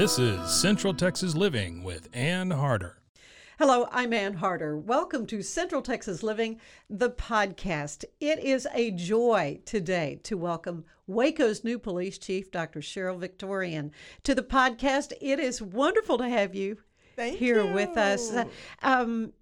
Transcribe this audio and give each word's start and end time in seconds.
This 0.00 0.18
is 0.18 0.50
Central 0.50 0.94
Texas 0.94 1.34
Living 1.34 1.82
with 1.82 2.08
Ann 2.14 2.52
Harder. 2.52 2.96
Hello, 3.58 3.86
I'm 3.92 4.14
Ann 4.14 4.32
Harder. 4.32 4.78
Welcome 4.78 5.26
to 5.26 5.42
Central 5.42 5.82
Texas 5.82 6.22
Living, 6.22 6.58
the 6.88 7.10
podcast. 7.10 8.06
It 8.18 8.38
is 8.38 8.66
a 8.72 8.92
joy 8.92 9.60
today 9.66 10.18
to 10.22 10.38
welcome 10.38 10.86
Waco's 11.06 11.64
new 11.64 11.78
police 11.78 12.16
chief, 12.16 12.50
Dr. 12.50 12.80
Cheryl 12.80 13.20
Victorian, 13.20 13.92
to 14.22 14.34
the 14.34 14.42
podcast. 14.42 15.12
It 15.20 15.38
is 15.38 15.60
wonderful 15.60 16.16
to 16.16 16.30
have 16.30 16.54
you 16.54 16.78
Thank 17.14 17.36
here 17.36 17.62
you. 17.62 17.74
with 17.74 17.98
us. 17.98 18.32
Um, 18.80 19.34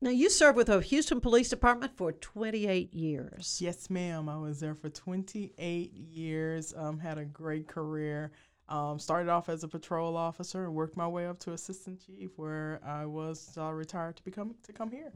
now, 0.00 0.10
you 0.10 0.28
served 0.28 0.56
with 0.56 0.66
the 0.66 0.80
Houston 0.80 1.20
Police 1.20 1.48
Department 1.48 1.96
for 1.96 2.12
28 2.12 2.92
years. 2.92 3.58
Yes, 3.62 3.88
ma'am. 3.88 4.28
I 4.28 4.36
was 4.36 4.60
there 4.60 4.74
for 4.74 4.90
28 4.90 5.92
years. 5.94 6.74
Um, 6.74 6.98
had 6.98 7.16
a 7.16 7.24
great 7.24 7.66
career. 7.66 8.32
Um, 8.68 8.98
started 8.98 9.30
off 9.30 9.48
as 9.48 9.62
a 9.62 9.68
patrol 9.68 10.16
officer 10.16 10.64
and 10.64 10.74
worked 10.74 10.96
my 10.96 11.06
way 11.06 11.26
up 11.26 11.38
to 11.40 11.52
assistant 11.52 12.04
chief, 12.04 12.30
where 12.36 12.80
I 12.84 13.06
was 13.06 13.56
uh, 13.56 13.70
retired 13.72 14.16
to 14.16 14.24
become 14.24 14.54
to 14.64 14.72
come 14.72 14.90
here. 14.90 15.12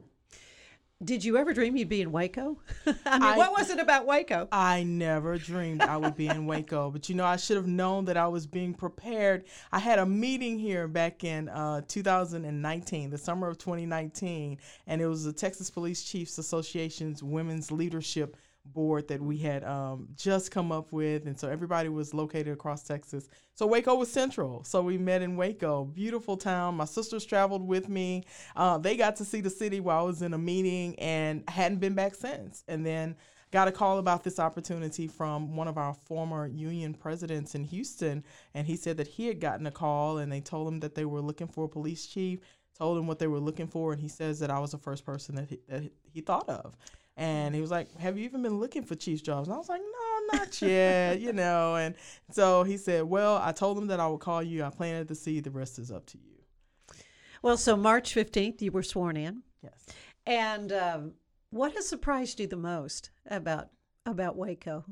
Did 1.02 1.24
you 1.24 1.38
ever 1.38 1.54
dream 1.54 1.78
you'd 1.78 1.88
be 1.88 2.02
in 2.02 2.12
Waco? 2.12 2.58
I 2.86 3.18
mean, 3.18 3.22
I- 3.22 3.36
what 3.38 3.52
was 3.52 3.70
it 3.70 3.78
about 3.80 4.04
Waco? 4.06 4.48
I 4.52 4.82
never 4.82 5.38
dreamed 5.38 5.80
I 5.80 5.96
would 5.96 6.14
be 6.14 6.26
in 6.28 6.44
Waco, 6.44 6.90
but 6.92 7.08
you 7.08 7.14
know, 7.14 7.24
I 7.24 7.36
should 7.36 7.56
have 7.56 7.66
known 7.66 8.04
that 8.04 8.18
I 8.18 8.28
was 8.28 8.46
being 8.46 8.74
prepared. 8.74 9.44
I 9.72 9.78
had 9.78 9.98
a 9.98 10.04
meeting 10.04 10.58
here 10.58 10.86
back 10.88 11.24
in 11.24 11.48
uh, 11.48 11.80
2019, 11.88 13.08
the 13.08 13.16
summer 13.16 13.48
of 13.48 13.56
2019, 13.56 14.58
and 14.86 15.00
it 15.00 15.06
was 15.06 15.24
the 15.24 15.32
Texas 15.32 15.70
Police 15.70 16.02
Chiefs 16.04 16.36
Association's 16.36 17.22
Women's 17.22 17.72
Leadership 17.72 18.36
Board 18.72 19.08
that 19.08 19.20
we 19.20 19.38
had 19.38 19.64
um, 19.64 20.08
just 20.16 20.50
come 20.50 20.72
up 20.72 20.92
with, 20.92 21.26
and 21.26 21.38
so 21.38 21.48
everybody 21.48 21.88
was 21.88 22.14
located 22.14 22.48
across 22.48 22.82
Texas. 22.82 23.28
So 23.54 23.66
Waco 23.66 23.94
was 23.94 24.10
central. 24.10 24.64
So 24.64 24.82
we 24.82 24.98
met 24.98 25.22
in 25.22 25.36
Waco, 25.36 25.84
beautiful 25.84 26.36
town. 26.36 26.76
My 26.76 26.84
sisters 26.84 27.24
traveled 27.24 27.66
with 27.66 27.88
me. 27.88 28.24
Uh, 28.56 28.78
they 28.78 28.96
got 28.96 29.16
to 29.16 29.24
see 29.24 29.40
the 29.40 29.50
city 29.50 29.80
while 29.80 30.00
I 30.00 30.02
was 30.02 30.22
in 30.22 30.34
a 30.34 30.38
meeting, 30.38 30.98
and 30.98 31.44
hadn't 31.48 31.78
been 31.78 31.94
back 31.94 32.14
since. 32.14 32.64
And 32.68 32.84
then 32.84 33.16
got 33.50 33.68
a 33.68 33.72
call 33.72 33.98
about 33.98 34.22
this 34.22 34.38
opportunity 34.38 35.06
from 35.08 35.56
one 35.56 35.68
of 35.68 35.76
our 35.76 35.94
former 35.94 36.46
union 36.46 36.94
presidents 36.94 37.54
in 37.54 37.64
Houston, 37.64 38.24
and 38.54 38.66
he 38.66 38.76
said 38.76 38.96
that 38.98 39.08
he 39.08 39.26
had 39.26 39.40
gotten 39.40 39.66
a 39.66 39.70
call 39.70 40.18
and 40.18 40.30
they 40.30 40.40
told 40.40 40.68
him 40.68 40.80
that 40.80 40.94
they 40.94 41.04
were 41.04 41.20
looking 41.20 41.48
for 41.48 41.64
a 41.64 41.68
police 41.68 42.06
chief, 42.06 42.40
told 42.78 42.96
him 42.96 43.06
what 43.06 43.18
they 43.18 43.26
were 43.26 43.40
looking 43.40 43.66
for, 43.66 43.92
and 43.92 44.00
he 44.00 44.08
says 44.08 44.38
that 44.40 44.50
I 44.50 44.58
was 44.58 44.70
the 44.70 44.78
first 44.78 45.04
person 45.04 45.34
that 45.34 45.50
he, 45.50 45.58
that 45.68 45.90
he 46.12 46.20
thought 46.20 46.48
of. 46.48 46.76
And 47.20 47.54
he 47.54 47.60
was 47.60 47.70
like, 47.70 47.94
Have 47.98 48.16
you 48.16 48.24
even 48.24 48.40
been 48.40 48.58
looking 48.58 48.82
for 48.82 48.94
chief 48.94 49.22
jobs? 49.22 49.46
And 49.46 49.54
I 49.54 49.58
was 49.58 49.68
like, 49.68 49.82
No, 49.82 50.38
not 50.38 50.62
yet, 50.62 51.20
you 51.20 51.34
know. 51.34 51.76
And 51.76 51.94
so 52.30 52.62
he 52.62 52.78
said, 52.78 53.04
Well, 53.04 53.36
I 53.36 53.52
told 53.52 53.76
him 53.76 53.88
that 53.88 54.00
I 54.00 54.08
would 54.08 54.20
call 54.20 54.42
you. 54.42 54.64
I 54.64 54.70
planted 54.70 55.06
the 55.06 55.14
seed. 55.14 55.44
The 55.44 55.50
rest 55.50 55.78
is 55.78 55.90
up 55.90 56.06
to 56.06 56.18
you. 56.18 56.94
Well, 57.42 57.58
so 57.58 57.76
March 57.76 58.14
15th, 58.14 58.62
you 58.62 58.72
were 58.72 58.82
sworn 58.82 59.18
in. 59.18 59.42
Yes. 59.62 59.86
And 60.26 60.72
um, 60.72 61.12
what 61.50 61.72
has 61.74 61.86
surprised 61.86 62.40
you 62.40 62.46
the 62.46 62.56
most 62.56 63.10
about 63.26 63.68
about 64.06 64.36
Waco? 64.36 64.86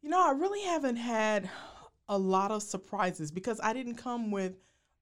You 0.00 0.08
know, 0.08 0.26
I 0.26 0.32
really 0.32 0.62
haven't 0.62 0.96
had 0.96 1.50
a 2.08 2.16
lot 2.16 2.50
of 2.50 2.62
surprises 2.62 3.30
because 3.30 3.60
I 3.62 3.74
didn't 3.74 3.96
come 3.96 4.30
with 4.30 4.54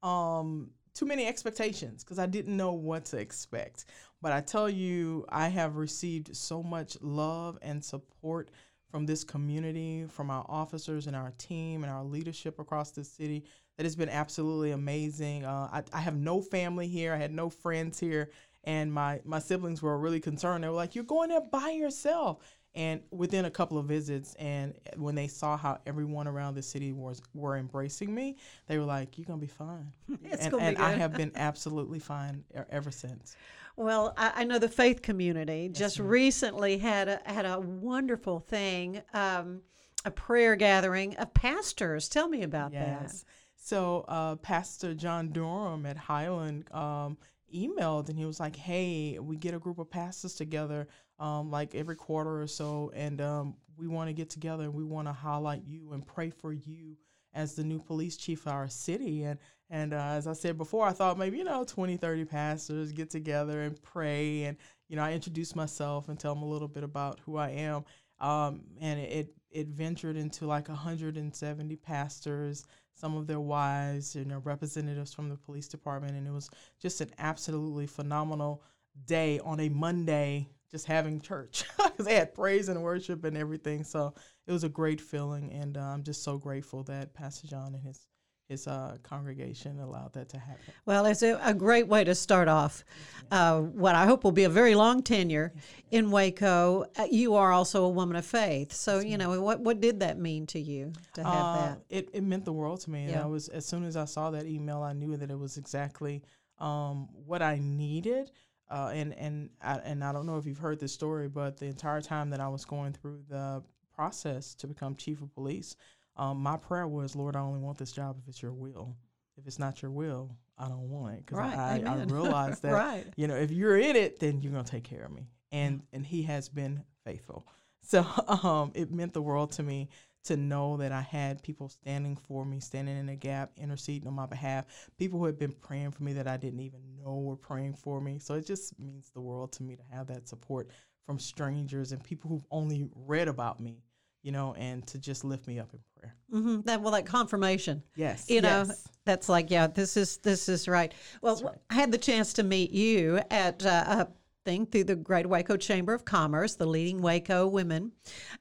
um, 0.03 0.71
too 0.93 1.07
many 1.07 1.27
expectations 1.27 2.03
because 2.03 2.19
I 2.19 2.27
didn't 2.27 2.57
know 2.57 2.73
what 2.73 3.05
to 3.07 3.17
expect. 3.19 3.85
But 4.23 4.33
I 4.33 4.41
tell 4.41 4.69
you, 4.69 5.25
I 5.29 5.49
have 5.49 5.77
received 5.77 6.37
so 6.37 6.63
much 6.63 6.97
love 7.01 7.59
and 7.63 7.83
support 7.85 8.51
from 8.91 9.07
this 9.07 9.25
community, 9.25 10.05
from 10.09 10.31
our 10.31 10.45
officers 10.49 11.07
and 11.07 11.17
our 11.17 11.33
team 11.39 11.85
and 11.85 11.93
our 11.93 12.05
leadership 12.05 12.59
across 12.59 12.91
the 12.91 13.05
city 13.05 13.45
that 13.77 13.85
has 13.85 13.97
been 13.97 14.09
absolutely 14.09 14.73
amazing. 14.73 15.45
Uh, 15.45 15.69
I, 15.73 15.83
I 15.93 16.01
have 16.01 16.17
no 16.17 16.43
family 16.43 16.89
here, 16.89 17.15
I 17.15 17.17
had 17.17 17.33
no 17.33 17.49
friends 17.49 17.99
here. 17.99 18.31
And 18.65 18.93
my, 18.93 19.21
my 19.25 19.39
siblings 19.39 19.81
were 19.81 19.97
really 19.97 20.21
concerned. 20.21 20.65
They 20.65 20.69
were 20.69 20.75
like, 20.75 20.95
You're 20.95 21.05
going 21.05 21.31
there 21.31 21.41
by 21.41 21.71
yourself 21.71 22.39
and 22.75 23.01
within 23.11 23.45
a 23.47 23.51
couple 23.51 23.79
of 23.79 23.87
visits 23.87 24.35
and 24.39 24.75
when 24.97 25.15
they 25.15 25.27
saw 25.27 25.57
how 25.57 25.79
everyone 25.87 26.29
around 26.29 26.55
the 26.55 26.63
city 26.63 26.93
was 26.93 27.21
were 27.35 27.57
embracing 27.57 28.15
me 28.15 28.37
they 28.69 28.79
were 28.79 28.85
like 28.85 29.19
you're 29.19 29.25
gonna 29.25 29.39
be 29.41 29.47
fine 29.47 29.91
It's 30.25 30.43
and, 30.45 30.51
gonna 30.53 30.63
be 30.63 30.69
and 30.77 30.79
i 30.79 30.93
have 30.93 31.13
been 31.15 31.33
absolutely 31.35 31.99
fine 31.99 32.45
ever 32.71 32.91
since 32.91 33.37
Well, 33.77 34.13
I, 34.17 34.33
I 34.37 34.45
know 34.45 34.59
the 34.59 34.69
faith 34.69 35.01
community 35.03 35.69
just 35.69 35.99
ma'am. 35.99 36.09
recently 36.09 36.79
had 36.79 37.09
a 37.09 37.21
had 37.25 37.47
a 37.47 37.59
wonderful 37.59 38.39
thing, 38.41 39.01
um, 39.15 39.63
a 40.05 40.11
prayer 40.11 40.55
gathering 40.57 41.17
of 41.17 41.33
pastors. 41.35 42.09
Tell 42.09 42.29
me 42.29 42.43
about 42.43 42.73
that. 42.73 43.03
yes 43.03 43.25
so 43.63 44.05
uh, 44.09 44.37
pastor 44.37 44.95
john 44.95 45.31
durham 45.33 45.85
at 45.87 45.97
highland 45.97 46.65
um, 46.73 47.17
emailed 47.55 48.09
and 48.09 48.19
he 48.19 48.25
was 48.25 48.39
like 48.41 48.57
hey 48.57 49.19
we 49.19 49.37
get 49.37 49.55
a 49.55 49.59
group 49.59 49.79
of 49.79 49.91
pastors 49.91 50.35
together 50.35 50.87
um, 51.21 51.51
like 51.51 51.75
every 51.75 51.97
quarter 51.97 52.43
or 52.43 52.47
so 52.49 52.91
and 52.95 53.21
um, 53.21 53.55
we 53.77 53.87
want 53.87 54.09
to 54.09 54.13
get 54.13 54.29
together 54.29 54.65
and 54.65 54.75
we 54.75 54.85
want 54.85 55.07
to 55.07 55.13
highlight 55.13 55.63
you 55.65 55.93
and 55.93 56.07
pray 56.07 56.31
for 56.31 56.53
you 56.53 56.97
as 57.33 57.55
the 57.55 57.63
new 57.63 57.79
police 57.79 58.17
chief 58.17 58.47
of 58.47 58.53
our 58.53 58.69
city. 58.69 59.25
And 59.25 59.39
and 59.73 59.95
uh, 59.95 60.15
as 60.17 60.27
i 60.27 60.33
said 60.33 60.59
before 60.59 60.85
i 60.85 60.91
thought 60.91 61.17
maybe 61.17 61.39
you 61.39 61.45
know 61.45 61.63
20 61.63 61.97
30 61.97 62.25
pastors 62.25 62.91
get 62.91 63.09
together 63.09 63.63
and 63.63 63.81
pray 63.83 64.43
and 64.43 64.57
you 64.89 64.97
know 64.97 65.03
i 65.03 65.13
introduce 65.13 65.55
myself 65.55 66.09
and 66.09 66.19
tell 66.19 66.35
them 66.35 66.43
a 66.43 66.49
little 66.49 66.67
bit 66.67 66.83
about 66.83 67.21
who 67.25 67.37
i 67.37 67.51
am. 67.51 67.85
Um, 68.21 68.63
and 68.81 69.01
it 69.01 69.33
it 69.51 69.69
ventured 69.69 70.17
into 70.17 70.47
like 70.47 70.69
170 70.69 71.77
pastors 71.77 72.67
some 72.95 73.17
of 73.17 73.27
their 73.27 73.41
wives 73.41 74.15
you 74.15 74.25
know 74.25 74.41
representatives 74.45 75.15
from 75.15 75.29
the 75.29 75.37
police 75.37 75.69
department. 75.69 76.17
And 76.17 76.27
it 76.27 76.33
was 76.33 76.51
just 76.81 77.01
an 77.01 77.11
absolutely 77.19 77.87
phenomenal 77.87 78.63
day 79.07 79.39
on 79.45 79.61
a 79.61 79.69
monday 79.69 80.49
just 80.71 80.87
having 80.87 81.21
church 81.21 81.65
because 81.77 82.07
they 82.07 82.15
had 82.15 82.35
praise 82.35 82.69
and 82.69 82.83
worship 82.83 83.25
and 83.25 83.37
everything 83.37 83.83
so 83.85 84.15
it 84.47 84.53
was 84.53 84.65
a 84.65 84.69
great 84.69 85.01
feeling 85.01 85.51
and 85.53 85.77
uh, 85.77 85.81
i'm 85.81 86.03
just 86.03 86.23
so 86.23 86.39
grateful 86.39 86.83
that 86.85 87.13
pastor 87.15 87.47
john 87.47 87.75
and 87.75 87.83
his 87.85 88.07
his 88.49 88.67
uh, 88.67 88.97
congregation 89.05 89.79
allowed 89.79 90.13
that 90.15 90.29
to 90.31 90.37
happen. 90.37 90.75
Well, 90.85 91.07
it's 91.07 91.23
a, 91.23 91.41
a 91.45 91.55
great 91.55 91.87
way 91.87 92.03
to 92.03 92.17
start 92.17 92.49
off 92.49 92.85
uh, 93.31 93.61
what 93.61 93.95
I 93.95 94.07
hope 94.07 94.25
will 94.25 94.33
be 94.33 94.43
a 94.43 94.49
very 94.49 94.75
long 94.75 95.05
tenure 95.05 95.53
in 95.93 96.11
Waco. 96.11 96.85
Uh, 96.99 97.07
you 97.09 97.37
are 97.37 97.53
also 97.53 97.85
a 97.85 97.89
woman 97.89 98.17
of 98.17 98.27
faith, 98.27 98.73
so 98.73 98.99
you 98.99 99.19
know 99.19 99.41
what 99.41 99.61
what 99.61 99.81
did 99.81 100.01
that 100.01 100.19
mean 100.19 100.49
to 100.49 100.59
you 100.59 100.93
to 101.15 101.23
have 101.23 101.33
Uh, 101.33 101.55
that? 101.55 101.81
It, 101.91 102.09
it 102.13 102.25
meant 102.25 102.45
the 102.45 102.53
world 102.53 102.81
to 102.81 102.91
me. 102.91 103.03
And 103.05 103.13
Yeah. 103.13 103.23
I 103.23 103.27
was 103.27 103.47
as 103.51 103.65
soon 103.67 103.85
as 103.85 103.97
I 103.97 104.05
saw 104.05 104.33
that 104.33 104.47
email, 104.47 104.83
I 104.83 104.95
knew 104.95 105.17
that 105.17 105.31
it 105.31 105.39
was 105.39 105.57
exactly 105.57 106.25
um, 106.59 107.07
what 107.25 107.43
I 107.43 107.61
needed. 107.63 108.33
Uh, 108.71 108.91
and 108.95 109.13
and 109.19 109.51
I, 109.61 109.75
and 109.79 110.05
I 110.05 110.13
don't 110.13 110.27
know 110.27 110.39
if 110.39 110.47
you've 110.47 110.59
heard 110.59 110.79
this 110.79 110.93
story, 110.93 111.29
but 111.29 111.57
the 111.59 111.67
entire 111.67 112.01
time 112.01 112.31
that 112.31 112.41
I 112.41 112.49
was 112.49 112.65
going 112.65 112.93
through 112.93 113.23
the 113.29 113.63
process 113.95 114.55
to 114.57 114.67
become 114.67 114.95
chief 114.95 115.21
of 115.23 115.35
police, 115.35 115.77
um, 116.17 116.39
my 116.41 116.57
prayer 116.57 116.87
was, 116.87 117.17
Lord, 117.17 117.35
I 117.37 117.41
only 117.41 117.61
want 117.61 117.79
this 117.79 117.93
job 117.93 118.17
if 118.23 118.29
it's 118.29 118.43
Your 118.43 118.53
will. 118.53 118.95
If 119.37 119.47
it's 119.47 119.59
not 119.59 119.83
Your 119.83 119.91
will, 119.91 120.31
I 120.59 120.69
don't 120.69 120.91
want 120.91 121.15
it 121.17 121.27
because 121.27 121.39
Right, 121.39 121.57
I, 121.59 121.73
I 121.85 121.93
amen. 121.95 122.09
realized 122.11 122.63
that 122.63 122.73
Right. 122.73 123.07
you 123.17 123.27
know 123.27 123.35
if 123.37 123.51
you're 123.51 123.79
in 123.79 123.97
it, 123.97 124.21
then 124.21 124.41
you're 124.41 124.53
gonna 124.53 124.65
take 124.65 124.85
care 124.85 125.03
of 125.03 125.11
me. 125.11 125.29
And 125.51 125.83
and 125.93 126.07
He 126.07 126.23
has 126.23 126.49
been 126.49 126.85
faithful. 127.05 127.47
So 127.83 128.07
um, 128.43 128.73
it 128.75 128.93
meant 128.93 129.15
the 129.15 129.23
world 129.23 129.53
to 129.53 129.63
me 129.63 129.89
to 130.25 130.37
know 130.37 130.77
that 130.77 130.93
I 130.93 131.01
had 131.01 131.43
people 131.43 131.69
standing 131.69 132.17
for 132.17 132.45
me, 132.45 132.61
standing 132.61 132.97
in 132.99 133.07
the 133.07 133.17
gap, 133.17 133.53
interceding 133.57 134.07
on 134.07 134.15
my 134.15 134.27
behalf, 134.27 134.67
people 134.99 135.19
who 135.19 135.25
had 135.25 135.39
been 135.39 135.53
praying 135.53 135.93
for 135.93 136.03
me 136.03 136.13
that 136.15 136.29
I 136.29 136.37
didn't 136.37 136.61
even 136.61 136.81
know 137.03 137.15
were 137.17 137.37
praying 137.37 137.75
for 137.75 138.01
me. 138.01 138.19
So 138.19 138.35
it 138.35 138.47
just 138.47 138.79
means 138.79 139.11
the 139.11 139.21
world 139.21 139.53
to 139.53 139.63
me 139.63 139.77
to 139.77 139.83
have 139.91 140.07
that 140.09 140.29
support 140.29 140.69
from 141.07 141.19
strangers 141.19 141.93
and 141.93 142.03
people 142.05 142.29
who've 142.29 142.47
only 142.51 142.87
read 142.95 143.29
about 143.29 143.61
me, 143.61 143.83
you 144.23 144.31
know, 144.33 144.55
and 144.55 144.87
to 144.89 144.99
just 144.99 145.25
lift 145.25 145.47
me 145.47 145.59
up 145.59 145.73
in 145.73 145.81
prayer. 145.99 146.15
hmm 146.31 146.61
That 146.63 146.83
well, 146.83 146.93
that 146.93 147.07
confirmation. 147.07 147.83
Yes. 147.97 148.29
You 148.29 148.43
know, 148.43 148.65
yes, 148.69 148.89
That's 149.07 149.29
like, 149.29 149.51
yeah, 149.51 149.67
this 149.67 149.97
is 149.97 150.19
this 150.19 150.49
is 150.49 150.69
right. 150.69 150.93
Well, 151.23 151.41
right. 151.43 151.57
I 151.71 151.75
had 151.75 151.91
the 151.91 151.99
chance 151.99 152.35
to 152.35 152.43
meet 152.43 152.71
you 152.71 153.21
at 153.31 153.65
uh, 153.65 153.69
a 153.69 154.09
thing 154.45 154.67
through 154.67 154.85
the 154.85 154.97
Great 154.97 155.27
Waco 155.27 155.57
Chamber 155.57 155.95
of 155.95 156.05
Commerce, 156.05 156.57
the 156.57 156.67
leading 156.67 157.01
Waco 157.03 157.47
women, 157.47 157.93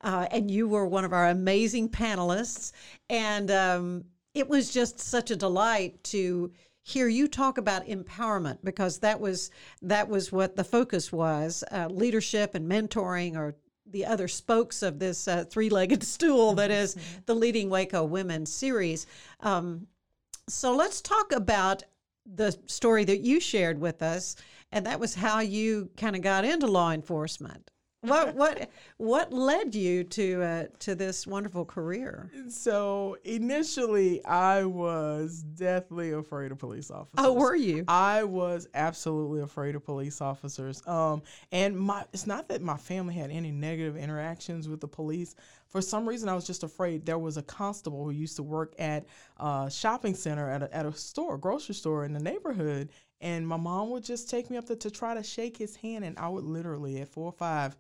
uh, 0.02 0.28
and 0.32 0.50
you 0.50 0.68
were 0.68 0.86
one 0.86 1.06
of 1.06 1.14
our 1.14 1.30
amazing 1.30 1.90
panelists, 1.90 2.72
and 3.10 3.52
um, 3.52 4.06
it 4.34 4.48
was 4.48 4.72
just 4.72 5.00
such 5.00 5.32
a 5.32 5.36
delight 5.36 6.04
to 6.06 6.52
hear 6.84 7.08
you 7.08 7.28
talk 7.28 7.58
about 7.58 7.86
empowerment 7.88 8.58
because 8.64 9.00
that 9.00 9.20
was 9.20 9.52
that 9.82 10.08
was 10.08 10.32
what 10.32 10.56
the 10.56 10.64
focus 10.64 11.12
was 11.12 11.64
uh, 11.72 11.88
leadership 11.88 12.56
and 12.56 12.70
mentoring 12.70 13.36
or 13.36 13.56
the 13.92 14.06
other 14.06 14.28
spokes 14.28 14.82
of 14.82 14.98
this 14.98 15.28
uh, 15.28 15.44
three-legged 15.44 16.04
stool 16.16 16.54
that 16.54 16.72
is 16.72 16.96
mm-hmm. 16.96 17.20
the 17.26 17.36
leading 17.36 17.70
waco 17.70 18.04
women 18.04 18.46
series 18.46 19.06
um, 19.42 19.86
so 20.48 20.76
let's 20.76 21.02
talk 21.02 21.32
about 21.32 21.84
the 22.36 22.58
story 22.66 23.04
that 23.04 23.20
you 23.20 23.40
shared 23.40 23.80
with 23.80 24.02
us 24.02 24.36
and 24.72 24.86
that 24.86 25.00
was 25.00 25.16
how 25.16 25.40
you 25.40 25.90
kind 25.98 26.16
of 26.16 26.22
got 26.22 26.46
into 26.46 26.68
law 26.68 26.92
enforcement 26.92 27.70
what 28.02 28.36
what 28.36 28.70
what 28.98 29.34
led 29.34 29.76
you 29.76 30.04
to 30.06 30.42
uh, 30.42 30.64
to 30.80 30.96
this 30.96 31.28
wonderful 31.28 31.66
career? 31.66 32.32
So 32.50 33.18
initially, 33.24 34.24
I 34.26 34.64
was 34.64 35.44
deathly 35.44 36.12
afraid 36.12 36.52
of 36.52 36.60
police 36.60 36.92
officers. 36.92 37.26
Oh, 37.26 37.34
were 37.34 37.56
you? 37.56 37.86
I 37.88 38.24
was 38.24 38.68
absolutely 38.74 39.42
afraid 39.42 39.76
of 39.76 39.84
police 39.84 40.22
officers. 40.22 40.86
Um, 40.88 41.22
and 41.52 41.78
my 41.78 42.06
it's 42.14 42.28
not 42.28 42.48
that 42.50 42.62
my 42.62 42.78
family 42.78 43.14
had 43.14 43.32
any 43.32 43.52
negative 43.52 43.98
interactions 43.98 44.68
with 44.68 44.80
the 44.80 44.88
police. 44.88 45.36
For 45.68 45.82
some 45.82 46.10
reason, 46.10 46.30
I 46.30 46.34
was 46.34 46.48
just 46.48 46.64
afraid. 46.64 47.06
There 47.06 47.20
was 47.20 47.38
a 47.38 47.44
constable 47.44 48.04
who 48.04 48.10
used 48.10 48.38
to 48.38 48.44
work 48.44 48.74
at 48.80 49.06
a 49.38 49.70
shopping 49.72 50.16
center 50.16 50.50
at 50.50 50.64
a, 50.64 50.76
at 50.76 50.86
a 50.86 50.92
store, 50.94 51.38
grocery 51.38 51.76
store 51.76 52.06
in 52.06 52.14
the 52.14 52.20
neighborhood, 52.20 52.90
and 53.22 53.48
my 53.48 53.58
mom 53.58 53.90
would 53.92 54.04
just 54.04 54.30
take 54.30 54.50
me 54.50 54.58
up 54.58 54.68
there 54.68 54.78
to 54.78 54.92
try 54.92 55.14
to 55.14 55.24
shake 55.24 55.58
his 55.58 55.76
hand, 55.76 56.06
and 56.06 56.18
I 56.18 56.30
would 56.30 56.44
literally 56.44 57.02
at 57.02 57.10
four 57.10 57.26
or 57.26 57.34
five 57.34 57.76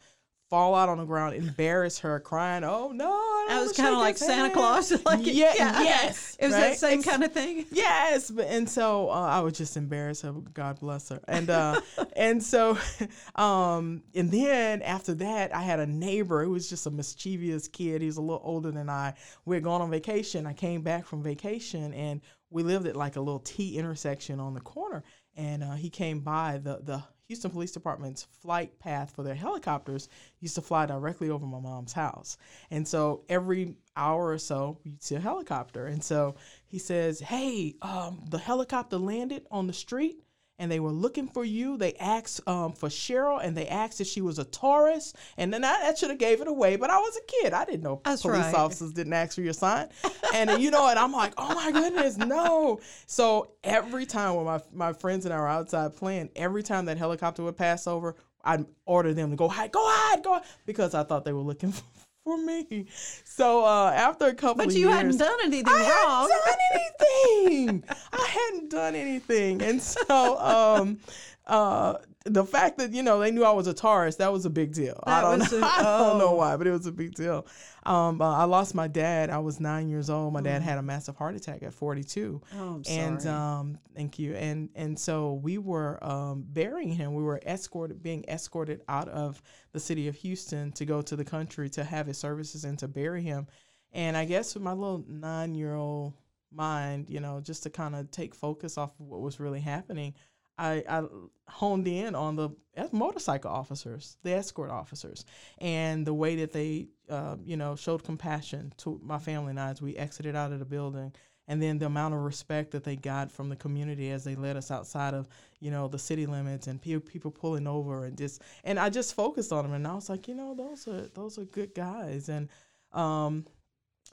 fall 0.50 0.74
out 0.74 0.89
on 0.89 0.97
the 0.97 1.06
ground, 1.06 1.36
embarrass 1.36 2.00
her, 2.00 2.19
crying, 2.19 2.63
"Oh 2.63 2.91
no!" 2.91 3.12
I, 3.12 3.62
was 3.62 3.74
kind 3.74 3.94
of 3.94 4.00
like 4.00 4.18
Santa 4.18 4.44
hand. 4.44 4.53
Claus, 4.53 4.91
like 5.06 5.19
yeah, 5.24 5.53
yeah. 5.56 5.81
yes, 5.81 6.36
it 6.39 6.47
was 6.47 6.56
right? 6.56 6.62
that 6.62 6.77
same 6.77 7.03
kind 7.03 7.24
of 7.24 7.31
thing. 7.31 7.65
Yes, 7.71 8.31
but 8.31 8.47
and 8.47 8.68
so 8.68 9.09
uh, 9.09 9.13
I 9.13 9.39
would 9.41 9.56
just 9.56 9.77
embarrass 9.77 10.21
her. 10.24 10.31
God 10.31 10.80
bless 10.80 11.09
her, 11.09 11.21
and 11.27 11.50
uh, 11.50 11.80
and 12.15 12.42
so, 12.42 12.77
um, 13.35 14.03
and 14.15 14.31
then 14.31 14.81
after 14.81 15.13
that, 15.15 15.56
I 15.56 15.62
had 15.62 15.80
a 15.80 15.88
neighbor 15.88 16.44
who 16.44 16.51
was 16.51 16.69
just 16.69 16.85
a 16.88 16.92
mischievous 16.92 17.68
kid. 17.68 18.01
He 18.01 18.07
was 18.07 18.18
a 18.18 18.21
little 18.21 18.42
older 18.44 18.71
than 18.71 18.89
I. 18.89 19.13
We 19.45 19.56
had 19.56 19.63
gone 19.63 19.81
on 19.81 19.92
vacation. 19.92 20.45
I 20.45 20.53
came 20.53 20.81
back 20.81 21.06
from 21.06 21.21
vacation, 21.21 21.94
and 21.94 22.21
we 22.50 22.63
lived 22.63 22.88
at 22.88 22.95
like 22.95 23.15
a 23.15 23.21
little 23.21 23.39
T 23.39 23.77
intersection 23.77 24.39
on 24.39 24.53
the 24.53 24.62
corner. 24.62 25.03
And 25.36 25.64
uh, 25.64 25.74
he 25.74 25.90
came 25.90 26.20
by 26.20 26.60
the 26.62 26.80
the 26.84 27.04
Houston 27.30 27.52
Police 27.52 27.72
Department's 27.72 28.24
flight 28.42 28.80
path 28.80 29.12
for 29.12 29.22
their 29.22 29.36
helicopters 29.36 30.10
used 30.40 30.56
to 30.56 30.62
fly 30.62 30.88
directly 30.88 31.30
over 31.30 31.46
my 31.46 31.60
mom's 31.60 31.94
house. 31.94 32.38
And 32.72 32.88
so 32.88 33.24
every 33.30 33.76
hour 33.96 34.30
or 34.30 34.40
so, 34.40 34.80
you'd 34.84 35.04
see 35.04 35.14
a 35.14 35.20
helicopter. 35.20 35.86
And 35.86 36.04
so 36.04 36.36
he 36.66 36.80
says, 36.80 37.20
Hey, 37.20 37.76
um, 37.84 38.26
the 38.30 38.40
helicopter 38.40 38.98
landed 38.98 39.46
on 39.52 39.68
the 39.68 39.74
street 39.74 40.24
and 40.59 40.71
they 40.71 40.79
were 40.79 40.91
looking 40.91 41.27
for 41.27 41.44
you. 41.44 41.77
They 41.77 41.94
asked 41.95 42.47
um, 42.47 42.73
for 42.73 42.89
Cheryl, 42.89 43.39
and 43.41 43.56
they 43.56 43.67
asked 43.67 44.01
if 44.01 44.07
she 44.07 44.21
was 44.21 44.38
a 44.38 44.44
Taurus, 44.44 45.13
and 45.38 45.53
then 45.53 45.63
I, 45.63 45.79
that 45.81 45.97
should 45.97 46.09
have 46.09 46.19
gave 46.19 46.41
it 46.41 46.47
away. 46.47 46.75
But 46.75 46.89
I 46.89 46.97
was 46.97 47.17
a 47.17 47.21
kid; 47.25 47.53
I 47.53 47.65
didn't 47.65 47.83
know 47.83 48.01
That's 48.03 48.21
police 48.21 48.39
right. 48.39 48.56
officers 48.56 48.91
didn't 48.91 49.13
ask 49.13 49.35
for 49.35 49.41
your 49.41 49.53
sign. 49.53 49.88
and 50.33 50.61
you 50.61 50.69
know, 50.69 50.88
and 50.88 51.00
I'm 51.00 51.13
like, 51.13 51.33
oh 51.38 51.56
my 51.56 51.71
goodness, 51.71 52.17
no. 52.17 52.79
So 53.07 53.51
every 53.63 54.06
time 54.06 54.35
when 54.35 54.45
my 54.45 54.61
my 54.73 54.94
friends 54.94 55.25
and 55.25 55.33
I 55.33 55.39
were 55.39 55.47
outside 55.47 55.95
playing, 55.95 56.29
every 56.35 56.63
time 56.63 56.85
that 56.85 56.97
helicopter 56.97 57.41
would 57.44 57.57
pass 57.57 57.88
over, 57.88 58.15
I'd 58.44 58.65
order 58.85 59.13
them 59.13 59.31
to 59.31 59.35
go 59.35 59.47
hide, 59.47 59.71
go 59.71 59.81
hide, 59.83 60.23
go 60.23 60.33
hide, 60.33 60.44
because 60.65 60.94
I 60.94 61.03
thought 61.03 61.25
they 61.25 61.33
were 61.33 61.41
looking 61.41 61.73
for 62.30 62.38
me. 62.38 62.86
So 63.24 63.66
uh, 63.66 63.92
after 63.96 64.26
a 64.28 64.34
couple 64.34 64.58
but 64.66 64.68
of 64.68 64.74
you 64.74 64.90
years, 64.90 64.94
hadn't 64.96 65.18
done 65.18 65.38
anything 65.44 65.66
I 65.68 66.06
wrong. 66.06 66.30
hadn't 66.30 66.46
done 66.46 66.60
anything. 66.74 67.84
I 68.14 68.28
hadn't 68.28 68.70
done 68.70 68.96
anything, 68.96 69.62
and 69.62 69.81
so 69.81 70.38
um, 70.40 71.00
uh, 71.48 71.96
the 72.34 72.46
fact 72.46 72.78
that 72.78 72.94
you 72.94 73.04
know 73.04 73.20
they 73.20 73.31
knew 73.31 73.44
I 73.44 73.52
was 73.52 73.68
a 73.68 73.74
Taurus, 73.74 74.16
that 74.18 74.31
was 74.31 74.46
a 74.46 74.50
big 74.50 74.74
deal. 74.74 75.02
That 75.06 75.24
I 75.24 75.38
don't 75.38 75.40
know. 75.40 75.58
A, 75.58 75.62
oh. 75.62 75.66
I 75.66 76.10
don't 76.10 76.18
know 76.18 76.31
why, 76.34 76.56
but 76.58 76.68
it 76.68 76.72
was 76.72 76.86
a 76.86 76.92
big 76.92 77.14
deal. 77.16 77.46
Um, 77.84 78.22
uh, 78.22 78.38
I 78.38 78.44
lost 78.44 78.76
my 78.76 78.88
dad. 78.88 79.30
I 79.30 79.40
was 79.40 79.60
nine 79.60 79.90
years 79.90 80.10
old. 80.10 80.34
My 80.34 80.42
dad 80.42 80.62
mm. 80.62 80.66
had 80.66 80.78
a 80.78 80.81
massive 80.81 81.16
heart 81.16 81.36
attack 81.36 81.64
at 81.64 81.74
42. 81.74 82.42
Oh, 82.56 82.81
and 82.90 83.26
um, 83.28 83.80
thank 83.96 84.20
you. 84.20 84.36
And 84.36 84.70
and 84.76 84.98
so 84.98 85.34
we 85.34 85.58
were 85.58 86.04
um, 86.04 86.46
burying 86.48 86.90
him. 86.90 87.14
We 87.14 87.24
were 87.24 87.42
escorted, 87.46 88.04
being 88.04 88.26
escorted 88.28 88.81
out 88.88 89.10
of 89.10 89.42
the 89.72 89.80
city 89.80 90.08
of 90.08 90.16
Houston 90.16 90.72
to 90.74 90.86
go 90.86 91.02
to 91.02 91.16
the 91.16 91.26
country 91.26 91.70
to 91.72 91.84
have 91.84 92.08
his 92.08 92.18
services 92.18 92.64
and 92.64 92.78
to 92.80 92.88
bury 92.88 93.24
him. 93.24 93.48
And 93.92 94.16
I 94.16 94.26
guess 94.26 94.54
with 94.54 94.64
my 94.64 94.74
little 94.74 95.04
nine 95.08 95.56
year 95.56 95.74
old 95.74 96.14
mind, 96.52 97.10
you 97.10 97.20
know, 97.20 97.40
just 97.42 97.64
to 97.64 97.70
kind 97.70 97.96
of 97.96 98.10
take 98.12 98.36
focus 98.36 98.78
off 98.78 99.00
of 99.00 99.08
what 99.08 99.22
was 99.22 99.40
really 99.40 99.60
happening. 99.60 100.14
I, 100.59 100.83
I 100.89 101.03
honed 101.47 101.88
in 101.88 102.15
on 102.15 102.35
the 102.35 102.50
motorcycle 102.91 103.50
officers, 103.50 104.17
the 104.23 104.33
escort 104.33 104.69
officers, 104.69 105.25
and 105.57 106.06
the 106.06 106.13
way 106.13 106.35
that 106.38 106.51
they, 106.51 106.88
uh, 107.09 107.38
you 107.44 107.57
know, 107.57 107.75
showed 107.75 108.03
compassion 108.03 108.73
to 108.77 109.00
my 109.03 109.17
family 109.19 109.51
and 109.51 109.59
I 109.59 109.69
as 109.69 109.81
we 109.81 109.95
exited 109.95 110.35
out 110.35 110.51
of 110.51 110.59
the 110.59 110.65
building, 110.65 111.13
and 111.47 111.61
then 111.61 111.79
the 111.79 111.88
amount 111.88 112.13
of 112.13 112.21
respect 112.21 112.71
that 112.71 112.83
they 112.83 112.95
got 112.95 113.31
from 113.31 113.50
the 113.50 113.56
community 113.56 114.11
as 114.11 114.23
they 114.23 114.35
led 114.35 114.56
us 114.57 114.69
outside 114.69 115.13
of, 115.13 115.27
you 115.59 115.71
know, 115.71 115.88
the 115.88 115.97
city 115.97 116.25
limits 116.25 116.67
and 116.67 116.81
pe- 116.81 117.00
people 117.00 117.31
pulling 117.31 117.65
over 117.65 118.06
and 118.06 118.17
just, 118.17 118.41
and 118.63 118.77
I 118.77 118.89
just 118.89 119.15
focused 119.15 119.51
on 119.51 119.63
them, 119.63 119.73
and 119.73 119.88
I 119.88 119.95
was 119.95 120.09
like, 120.09 120.27
you 120.27 120.35
know, 120.35 120.53
those 120.53 120.88
are 120.88 121.07
those 121.15 121.39
are 121.39 121.45
good 121.45 121.73
guys, 121.73 122.29
and 122.29 122.50
um, 122.91 123.45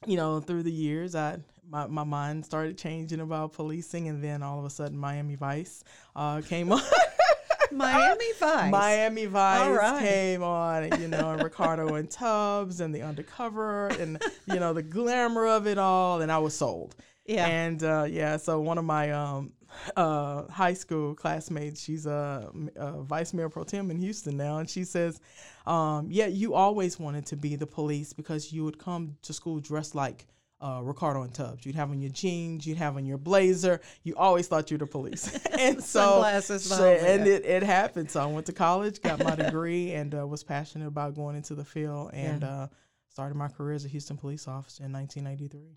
you 0.05 0.17
know, 0.17 0.41
through 0.41 0.65
the 0.65 0.73
years, 0.73 1.15
I 1.15 1.39
my, 1.69 1.87
my 1.87 2.05
mind 2.05 2.45
started 2.45 2.79
changing 2.79 3.21
about 3.21 3.53
policing, 3.53 4.09
and 4.09 4.23
then 4.23 4.43
all 4.43 4.59
of 4.59 4.65
a 4.65 4.71
sudden, 4.71 4.97
Miami 4.97 5.35
Vice 5.37 5.85
uh, 6.15 6.41
came 6.43 6.73
on. 6.73 6.83
Miami 7.73 8.33
Vice. 8.39 8.71
Miami 8.71 9.27
Vice 9.27 9.77
right. 9.77 10.03
came 10.03 10.43
on, 10.43 11.01
you 11.01 11.09
know, 11.09 11.33
and 11.33 11.43
Ricardo 11.43 11.95
and 11.95 12.11
Tubbs 12.11 12.81
and 12.81 12.95
the 12.95 13.03
undercover 13.03 13.89
and 13.89 14.23
you 14.47 14.61
know 14.61 14.73
the 14.73 14.83
glamour 14.83 15.47
of 15.47 15.67
it 15.67 15.79
all, 15.79 16.21
and 16.21 16.31
I 16.31 16.39
was 16.39 16.55
sold. 16.55 16.95
Yeah. 17.25 17.47
And 17.47 17.83
uh, 17.83 18.07
yeah, 18.09 18.37
so 18.37 18.61
one 18.61 18.79
of 18.79 18.85
my 18.85 19.11
um, 19.11 19.53
uh, 19.97 20.47
high 20.49 20.75
school 20.75 21.15
classmates. 21.15 21.83
She's 21.83 22.07
a, 22.07 22.51
a, 22.77 23.03
vice 23.03 23.33
mayor 23.35 23.49
pro 23.49 23.65
tem 23.65 23.91
in 23.91 23.99
Houston 23.99 24.37
now, 24.37 24.59
and 24.59 24.69
she 24.69 24.85
says, 24.85 25.21
um, 25.67 26.09
"Yeah, 26.11 26.27
you 26.27 26.55
always 26.55 26.99
wanted 26.99 27.27
to 27.27 27.37
be 27.37 27.57
the 27.57 27.67
police 27.67 28.13
because 28.13 28.53
you 28.53 28.65
would 28.65 28.79
come 28.79 29.17
to 29.23 29.33
school 29.33 29.61
dressed 29.61 29.95
like." 29.95 30.27
Uh, 30.59 30.81
Ricardo 30.83 31.21
and 31.21 31.35
Tubbs. 31.35 31.67
You'd 31.67 31.75
have 31.75 31.91
on 31.91 32.01
your 32.01 32.11
jeans, 32.11 32.67
you'd 32.67 32.79
have 32.79 32.97
on 32.97 33.05
your 33.05 33.19
blazer. 33.19 33.79
You 34.05 34.17
always 34.17 34.49
thought 34.49 34.71
you 34.71 34.77
were 34.77 34.87
the 34.87 34.91
police. 34.91 35.39
and 35.59 35.85
so, 35.85 36.23
so 36.41 36.91
and 36.91 37.27
it, 37.27 37.45
it 37.45 37.63
happened. 37.63 38.11
So 38.11 38.23
I 38.23 38.25
went 38.25 38.47
to 38.47 38.55
college, 38.55 39.03
got 39.03 39.23
my 39.23 39.37
degree, 39.37 39.93
and 39.93 40.15
uh, 40.15 40.27
was 40.27 40.43
passionate 40.43 40.87
about 40.87 41.15
going 41.15 41.37
into 41.37 41.55
the 41.55 41.65
field, 41.65 42.13
and 42.15 42.41
yeah. 42.41 42.49
uh, 42.49 42.67
started 43.11 43.35
my 43.35 43.49
career 43.49 43.75
as 43.75 43.85
a 43.85 43.89
Houston 43.89 44.17
police 44.17 44.49
officer 44.49 44.83
in 44.83 44.93
1993. 44.93 45.77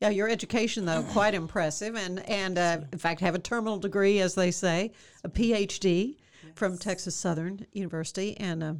Yeah, 0.00 0.10
your 0.10 0.28
education 0.28 0.84
though 0.84 1.02
quite 1.02 1.34
impressive, 1.42 1.96
and 1.96 2.20
and 2.28 2.58
uh, 2.58 2.78
in 2.92 2.98
fact 2.98 3.20
have 3.20 3.34
a 3.34 3.38
terminal 3.38 3.78
degree, 3.78 4.20
as 4.20 4.34
they 4.34 4.50
say, 4.50 4.92
a 5.24 5.28
PhD 5.28 6.16
yes. 6.42 6.52
from 6.54 6.78
Texas 6.78 7.14
Southern 7.14 7.66
University, 7.72 8.36
and 8.38 8.62
uh, 8.62 8.74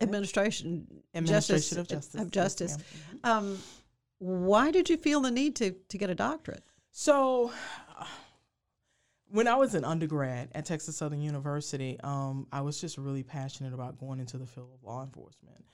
administration, 0.00 0.86
administration 1.14 1.76
justice, 1.76 1.78
of 1.78 1.88
justice. 1.88 2.20
Of 2.20 2.30
justice. 2.30 2.76
Yes, 2.78 3.18
um, 3.24 3.58
why 4.18 4.70
did 4.70 4.90
you 4.90 4.96
feel 4.96 5.20
the 5.20 5.30
need 5.30 5.56
to 5.56 5.72
to 5.72 5.98
get 5.98 6.10
a 6.10 6.14
doctorate? 6.14 6.64
So. 6.92 7.52
when 9.32 9.46
I 9.46 9.54
was 9.54 9.76
an 9.76 9.84
undergrad 9.84 10.48
at 10.56 10.64
Texas 10.64 10.96
Southern 10.96 11.20
University, 11.20 11.96
um, 12.02 12.48
I 12.50 12.62
was 12.62 12.80
just 12.80 12.98
really 12.98 13.22
passionate 13.22 13.72
about 13.72 13.96
going 13.96 14.18
into 14.18 14.38
the 14.38 14.46
field 14.46 14.70
of 14.74 14.82
law 14.82 15.04
enforcement. 15.04 15.64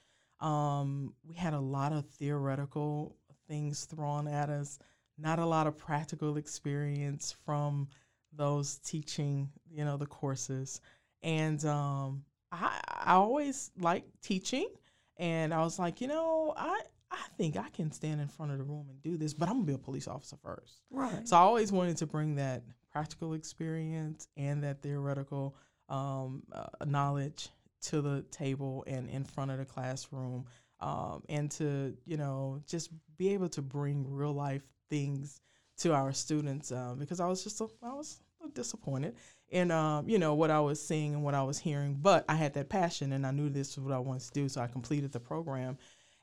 Um, 0.41 1.15
we 1.27 1.35
had 1.35 1.55
a 1.55 1.59
lot 1.59 1.93
of 1.95 2.05
theoretical 2.07 3.17
things 3.49 3.85
thrown 3.85 4.29
at 4.29 4.51
us, 4.51 4.79
not 5.19 5.39
a 5.39 5.47
lot 5.47 5.67
of 5.67 5.77
practical 5.77 6.37
experience 6.37 7.35
from 7.45 7.89
those 8.33 8.77
teaching, 8.79 9.51
you 9.71 9.85
know, 9.85 9.97
the 9.97 10.07
courses. 10.07 10.81
And 11.23 11.65
um, 11.65 12.25
I, 12.53 12.81
I 12.89 13.15
always 13.15 13.71
liked 13.79 14.09
teaching, 14.23 14.69
and 15.17 15.53
I 15.55 15.61
was 15.61 15.79
like, 15.79 16.01
you 16.01 16.09
know, 16.09 16.55
I 16.57 16.81
I 17.11 17.25
think 17.39 17.57
I 17.57 17.69
can 17.71 17.93
stand 17.93 18.21
in 18.21 18.29
front 18.29 18.53
of 18.53 18.59
the 18.59 18.65
room 18.65 18.87
and 18.91 19.03
do 19.03 19.17
this, 19.17 19.33
but 19.33 19.49
I'm 19.49 19.57
gonna 19.57 19.67
be 19.67 19.73
a 19.75 19.79
police 19.79 20.09
officer 20.09 20.37
first. 20.43 20.83
Right. 20.91 21.27
So 21.27 21.37
I 21.37 21.41
always 21.41 21.73
wanted 21.73 21.97
to 21.99 22.07
bring 22.07 22.35
that 22.37 22.63
practical 22.93 23.35
experience 23.35 24.29
and 24.37 24.63
that 24.65 24.83
theoretical 24.83 25.57
um, 25.89 26.43
uh, 26.53 26.67
knowledge 26.85 27.49
to 27.83 28.01
the 28.01 28.23
table 28.31 28.85
and 28.87 29.09
in 29.09 29.25
front 29.25 29.51
of 29.51 29.59
the 29.59 29.65
classroom 29.65 30.47
um, 30.81 31.23
and 31.29 31.51
to 31.53 31.97
you 32.05 32.17
know 32.17 32.61
just 32.67 32.91
be 33.17 33.31
able 33.31 33.49
to 33.51 33.63
bring 33.63 34.07
real 34.09 34.33
life 34.33 34.63
things 34.91 35.41
to 35.79 35.95
our 35.95 36.13
students 36.13 36.73
uh, 36.73 36.95
because 36.99 37.21
I 37.21 37.27
was 37.27 37.45
just 37.45 37.61
a, 37.61 37.69
I 37.83 37.93
was 37.93 38.21
disappointed 38.55 39.17
in 39.49 39.71
um, 39.71 40.09
you 40.09 40.19
know 40.19 40.35
what 40.35 40.51
I 40.51 40.61
was 40.61 40.85
seeing 40.85 41.15
and 41.15 41.25
what 41.25 41.35
I 41.35 41.43
was 41.43 41.59
hearing. 41.59 41.95
But 42.01 42.25
I 42.29 42.35
had 42.35 42.55
that 42.55 42.69
passion 42.69 43.13
and 43.13 43.27
I 43.27 43.31
knew 43.31 43.49
this 43.49 43.77
was 43.77 43.85
what 43.85 43.95
I 43.95 43.99
wanted 43.99 44.23
to 44.23 44.33
do, 44.33 44.49
so 44.49 44.61
I 44.61 44.67
completed 44.67 45.13
the 45.13 45.21
program 45.21 45.79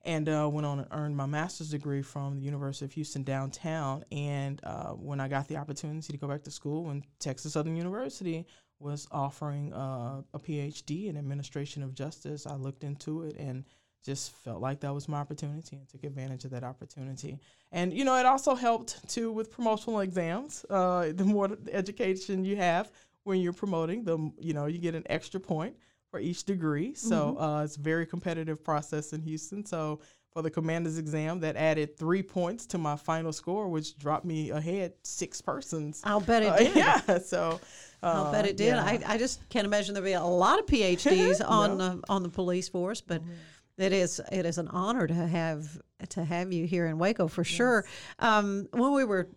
and 0.05 0.27
uh, 0.27 0.49
went 0.51 0.65
on 0.65 0.79
and 0.79 0.87
earned 0.91 1.15
my 1.15 1.25
master's 1.25 1.69
degree 1.69 2.01
from 2.01 2.35
the 2.35 2.41
University 2.41 2.85
of 2.85 2.91
Houston 2.91 3.23
downtown. 3.23 4.03
And 4.11 4.59
uh, 4.63 4.89
when 4.89 5.19
I 5.19 5.27
got 5.27 5.47
the 5.47 5.57
opportunity 5.57 6.11
to 6.11 6.17
go 6.17 6.27
back 6.27 6.43
to 6.43 6.51
school, 6.51 6.83
when 6.83 7.03
Texas 7.19 7.53
Southern 7.53 7.77
University 7.77 8.45
was 8.79 9.07
offering 9.11 9.71
uh, 9.73 10.21
a 10.33 10.39
PhD 10.39 11.07
in 11.07 11.17
administration 11.17 11.83
of 11.83 11.93
justice, 11.93 12.45
I 12.45 12.55
looked 12.55 12.83
into 12.83 13.23
it 13.23 13.37
and 13.37 13.63
just 14.03 14.35
felt 14.43 14.61
like 14.61 14.79
that 14.81 14.93
was 14.93 15.07
my 15.07 15.17
opportunity 15.17 15.77
and 15.77 15.87
took 15.87 16.03
advantage 16.03 16.45
of 16.45 16.51
that 16.51 16.63
opportunity. 16.63 17.39
And 17.71 17.93
you 17.93 18.05
know, 18.05 18.17
it 18.17 18.25
also 18.25 18.55
helped 18.55 19.07
too 19.09 19.31
with 19.31 19.51
promotional 19.51 20.01
exams. 20.01 20.65
Uh, 20.69 21.11
the 21.13 21.23
more 21.23 21.49
education 21.71 22.45
you 22.45 22.55
have 22.57 22.91
when 23.23 23.39
you're 23.39 23.53
promoting, 23.53 24.03
the 24.03 24.31
you 24.39 24.53
know 24.53 24.65
you 24.65 24.77
get 24.77 24.95
an 24.95 25.03
extra 25.07 25.39
point 25.39 25.75
for 26.11 26.19
each 26.19 26.43
degree. 26.43 26.93
So 26.93 27.31
mm-hmm. 27.31 27.43
uh, 27.43 27.63
it's 27.63 27.77
a 27.77 27.81
very 27.81 28.05
competitive 28.05 28.63
process 28.63 29.13
in 29.13 29.21
Houston. 29.21 29.65
So 29.65 29.99
for 30.31 30.41
the 30.41 30.51
commander's 30.51 30.97
exam, 30.97 31.39
that 31.39 31.55
added 31.55 31.97
three 31.97 32.21
points 32.21 32.65
to 32.67 32.77
my 32.77 32.95
final 32.95 33.31
score, 33.33 33.67
which 33.67 33.97
dropped 33.97 34.25
me 34.25 34.51
ahead 34.51 34.93
six 35.03 35.41
persons. 35.41 36.01
I'll 36.03 36.19
bet 36.19 36.43
it 36.43 36.49
uh, 36.49 36.57
did. 36.57 36.75
yeah. 36.75 37.19
So 37.19 37.59
uh, 38.03 38.05
I'll 38.05 38.31
bet 38.31 38.45
it 38.45 38.57
did. 38.57 38.75
Yeah. 38.75 38.83
I, 38.83 38.99
I 39.07 39.17
just 39.17 39.47
can't 39.49 39.65
imagine 39.65 39.93
there'd 39.93 40.05
be 40.05 40.13
a 40.13 40.23
lot 40.23 40.59
of 40.59 40.65
PhDs 40.65 41.41
on 41.49 41.77
no. 41.77 42.01
on 42.09 42.23
the 42.23 42.29
police 42.29 42.69
force, 42.69 43.01
but. 43.01 43.21
Mm-hmm. 43.21 43.31
It 43.77 43.91
is 43.91 44.21
it 44.31 44.45
is 44.45 44.57
an 44.57 44.67
honor 44.67 45.07
to 45.07 45.13
have 45.13 45.79
to 46.09 46.23
have 46.23 46.53
you 46.53 46.65
here 46.65 46.85
in 46.85 46.97
Waco 46.97 47.27
for 47.27 47.41
yes. 47.41 47.47
sure. 47.47 47.85
Um, 48.19 48.67
when 48.71 48.93
we 48.93 49.03
were 49.03 49.29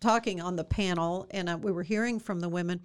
talking 0.00 0.40
on 0.40 0.56
the 0.56 0.64
panel 0.64 1.26
and 1.30 1.48
uh, 1.48 1.58
we 1.60 1.72
were 1.72 1.82
hearing 1.82 2.18
from 2.18 2.40
the 2.40 2.48
women, 2.48 2.80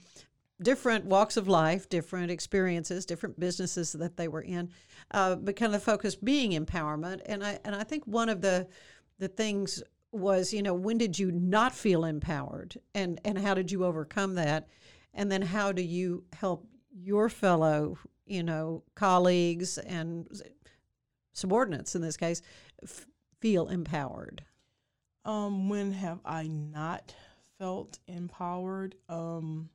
different 0.62 1.06
walks 1.06 1.38
of 1.38 1.48
life, 1.48 1.90
different 1.90 2.32
experiences, 2.32 3.06
different 3.06 3.40
businesses 3.40 3.94
that 3.94 4.18
they 4.18 4.28
were 4.28 4.42
in, 4.42 4.70
uh, 5.12 5.36
but 5.36 5.56
kind 5.56 5.74
of 5.74 5.80
the 5.80 5.86
focus 5.86 6.16
being 6.16 6.52
empowerment. 6.52 7.22
And 7.26 7.44
I 7.44 7.60
and 7.64 7.76
I 7.76 7.84
think 7.84 8.06
one 8.06 8.30
of 8.30 8.42
the 8.42 8.68
the 9.20 9.28
things 9.28 9.82
was, 10.12 10.54
you 10.54 10.64
know, 10.64 10.74
when 10.74 10.98
did 10.98 11.18
you 11.20 11.32
not 11.32 11.74
feel 11.74 12.04
empowered, 12.04 12.78
and 12.94 13.22
and 13.24 13.38
how 13.38 13.54
did 13.54 13.72
you 13.72 13.86
overcome 13.86 14.36
that, 14.36 14.68
and 15.14 15.32
then 15.32 15.42
how 15.42 15.72
do 15.72 15.82
you 15.82 16.24
help 16.34 16.66
your 16.92 17.30
fellow, 17.30 17.98
you 18.26 18.44
know, 18.44 18.84
colleagues 18.96 19.78
and 19.78 20.28
subordinates 21.40 21.96
in 21.96 22.02
this 22.02 22.18
case 22.18 22.42
f- 22.84 23.08
feel 23.40 23.70
empowered? 23.70 24.44
Um, 25.26 25.70
when 25.70 25.92
have 25.94 26.20
I 26.26 26.48
not 26.48 27.14
felt 27.58 28.00
empowered? 28.08 28.96
Um, 29.08 29.70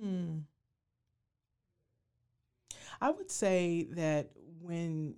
Hmm. 0.00 0.38
I 3.00 3.10
would 3.10 3.30
say 3.30 3.88
that 3.92 4.30
when, 4.60 5.14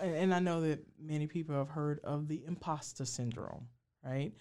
and 0.00 0.34
I 0.34 0.38
know 0.38 0.60
that 0.62 0.80
many 0.98 1.26
people 1.26 1.54
have 1.56 1.68
heard 1.68 2.00
of 2.04 2.28
the 2.28 2.44
imposter 2.46 3.04
syndrome, 3.04 3.68
right? 4.04 4.32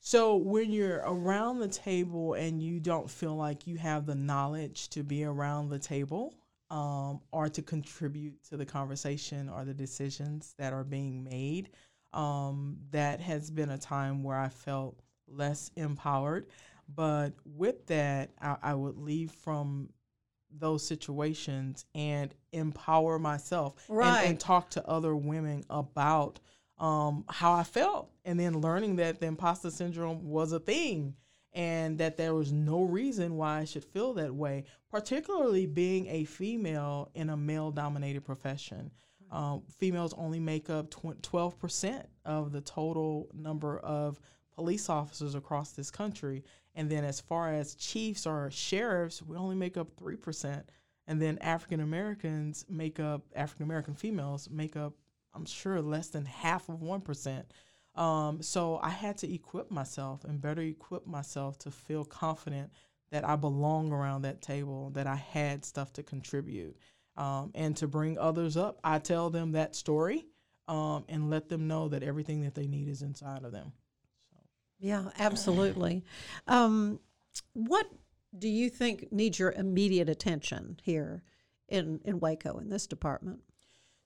So 0.00 0.36
when 0.36 0.72
you're 0.72 1.02
around 1.04 1.60
the 1.60 1.68
table 1.68 2.34
and 2.34 2.62
you 2.62 2.80
don't 2.80 3.08
feel 3.08 3.36
like 3.36 3.66
you 3.66 3.76
have 3.78 4.06
the 4.06 4.14
knowledge 4.14 4.88
to 4.90 5.02
be 5.02 5.24
around 5.24 5.68
the 5.68 5.78
table 5.78 6.34
um, 6.72 7.20
or 7.30 7.50
to 7.50 7.60
contribute 7.60 8.42
to 8.44 8.56
the 8.56 8.64
conversation 8.64 9.50
or 9.50 9.64
the 9.64 9.74
decisions 9.74 10.54
that 10.58 10.72
are 10.72 10.84
being 10.84 11.22
made, 11.22 11.68
um, 12.14 12.78
that 12.90 13.20
has 13.20 13.50
been 13.50 13.70
a 13.70 13.78
time 13.78 14.24
where 14.24 14.38
I 14.38 14.48
felt 14.48 14.98
less 15.28 15.70
empowered. 15.76 16.46
But 16.94 17.34
with 17.44 17.86
that, 17.86 18.30
I, 18.40 18.56
I 18.62 18.74
would 18.74 18.96
leave 18.96 19.30
from 19.30 19.90
those 20.50 20.86
situations 20.86 21.84
and 21.94 22.34
empower 22.52 23.18
myself 23.18 23.84
right. 23.88 24.20
and, 24.20 24.30
and, 24.30 24.40
talk 24.40 24.70
to 24.70 24.86
other 24.86 25.14
women 25.14 25.64
about 25.68 26.40
um, 26.78 27.24
how 27.28 27.52
I 27.52 27.64
felt. 27.64 28.10
And 28.24 28.40
then 28.40 28.60
learning 28.60 28.96
that 28.96 29.20
the 29.20 29.26
imposter 29.26 29.70
syndrome 29.70 30.28
was 30.28 30.52
a 30.52 30.60
thing 30.60 31.16
and 31.54 31.98
that 31.98 32.16
there 32.16 32.34
was 32.34 32.52
no 32.52 32.82
reason 32.82 33.36
why 33.36 33.58
I 33.58 33.64
should 33.64 33.84
feel 33.84 34.14
that 34.14 34.34
way, 34.34 34.64
particularly 34.90 35.66
being 35.66 36.06
a 36.06 36.24
female 36.24 37.10
in 37.14 37.30
a 37.30 37.36
male 37.36 37.70
dominated 37.70 38.24
profession. 38.24 38.90
Um, 39.30 39.62
females 39.78 40.14
only 40.16 40.40
make 40.40 40.70
up 40.70 40.90
tw- 40.90 41.20
12% 41.22 42.04
of 42.24 42.52
the 42.52 42.60
total 42.60 43.28
number 43.34 43.78
of 43.78 44.20
police 44.54 44.88
officers 44.88 45.34
across 45.34 45.72
this 45.72 45.90
country. 45.90 46.44
And 46.74 46.90
then 46.90 47.04
as 47.04 47.20
far 47.20 47.52
as 47.52 47.74
chiefs 47.74 48.26
or 48.26 48.50
sheriffs, 48.50 49.22
we 49.22 49.36
only 49.36 49.56
make 49.56 49.76
up 49.76 49.96
3%. 49.96 50.62
And 51.06 51.20
then 51.20 51.38
African 51.38 51.80
Americans 51.80 52.64
make 52.68 53.00
up, 53.00 53.22
African 53.34 53.64
American 53.64 53.94
females 53.94 54.48
make 54.50 54.76
up, 54.76 54.94
I'm 55.34 55.46
sure, 55.46 55.80
less 55.80 56.08
than 56.08 56.24
half 56.24 56.68
of 56.68 56.80
1%. 56.80 57.42
Um, 57.94 58.42
so 58.42 58.80
I 58.82 58.90
had 58.90 59.18
to 59.18 59.32
equip 59.32 59.70
myself 59.70 60.24
and 60.24 60.40
better 60.40 60.62
equip 60.62 61.06
myself 61.06 61.58
to 61.58 61.70
feel 61.70 62.04
confident 62.04 62.70
that 63.10 63.28
I 63.28 63.36
belong 63.36 63.92
around 63.92 64.22
that 64.22 64.40
table, 64.40 64.90
that 64.90 65.06
I 65.06 65.16
had 65.16 65.64
stuff 65.64 65.92
to 65.94 66.02
contribute. 66.02 66.76
Um, 67.16 67.50
and 67.54 67.76
to 67.76 67.86
bring 67.86 68.18
others 68.18 68.56
up, 68.56 68.80
I 68.82 68.98
tell 68.98 69.28
them 69.28 69.52
that 69.52 69.76
story 69.76 70.24
um, 70.66 71.04
and 71.08 71.28
let 71.28 71.50
them 71.50 71.68
know 71.68 71.88
that 71.88 72.02
everything 72.02 72.42
that 72.42 72.54
they 72.54 72.66
need 72.66 72.88
is 72.88 73.02
inside 73.02 73.44
of 73.44 73.52
them. 73.52 73.72
Yeah, 74.78 75.10
absolutely. 75.18 76.04
Um, 76.46 77.00
what 77.54 77.86
do 78.38 78.48
you 78.48 78.68
think 78.68 79.12
needs 79.12 79.38
your 79.38 79.52
immediate 79.52 80.08
attention 80.08 80.78
here 80.82 81.22
in, 81.68 82.00
in 82.04 82.18
Waco 82.20 82.58
in 82.58 82.68
this 82.68 82.86
department? 82.86 83.40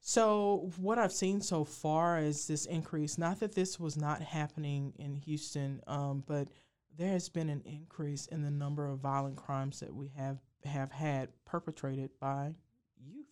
So, 0.01 0.71
what 0.77 0.99
I've 0.99 1.13
seen 1.13 1.41
so 1.41 1.65
far 1.65 2.19
is 2.19 2.47
this 2.47 2.67
increase. 2.67 3.19
Not 3.19 3.41
that 3.41 3.55
this 3.55 3.81
was 3.81 3.97
not 3.97 4.23
happening 4.23 4.93
in 4.99 5.15
Houston, 5.15 5.81
um, 5.87 6.23
but 6.27 6.49
there 6.97 7.11
has 7.11 7.29
been 7.29 7.49
an 7.49 7.63
increase 7.65 8.27
in 8.27 8.43
the 8.43 8.51
number 8.51 8.87
of 8.87 9.01
violent 9.01 9.37
crimes 9.37 9.81
that 9.81 9.95
we 9.95 10.09
have 10.17 10.39
have 10.65 10.91
had 10.91 11.29
perpetrated 11.45 12.11
by 12.21 12.55
youth 12.99 13.27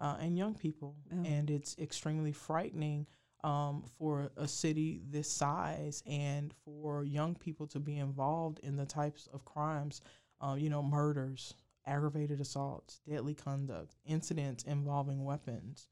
uh, 0.00 0.16
and 0.20 0.38
young 0.38 0.54
people, 0.54 0.96
and 1.10 1.50
it's 1.50 1.76
extremely 1.78 2.32
frightening 2.32 3.06
um, 3.44 3.84
for 3.98 4.30
a 4.36 4.48
city 4.48 5.00
this 5.10 5.30
size 5.30 6.02
and 6.06 6.52
for 6.64 7.04
young 7.04 7.34
people 7.34 7.66
to 7.68 7.78
be 7.78 7.98
involved 7.98 8.60
in 8.62 8.76
the 8.76 8.86
types 8.86 9.28
of 9.32 9.44
crimes, 9.44 10.00
uh, 10.40 10.56
you 10.58 10.70
know, 10.70 10.82
murders, 10.82 11.54
aggravated 11.88 12.40
assaults, 12.40 13.00
deadly 13.08 13.34
conduct, 13.34 13.94
incidents 14.06 14.64
involving 14.64 15.24
weapons. 15.24 15.88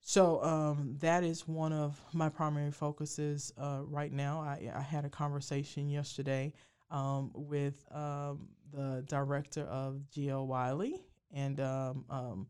So 0.00 0.42
um, 0.42 0.96
that 1.00 1.24
is 1.24 1.46
one 1.46 1.72
of 1.72 2.00
my 2.12 2.28
primary 2.28 2.70
focuses 2.70 3.52
uh, 3.58 3.80
right 3.84 4.12
now. 4.12 4.40
I, 4.40 4.70
I, 4.74 4.80
had 4.80 5.04
a 5.04 5.10
conversation 5.10 5.90
yesterday 5.90 6.54
um, 6.90 7.30
with 7.34 7.84
um, 7.92 8.48
the 8.72 9.04
director 9.08 9.62
of 9.62 10.00
GL 10.14 10.46
Wiley 10.46 11.02
and 11.32 11.60
um, 11.60 12.04
um, 12.08 12.46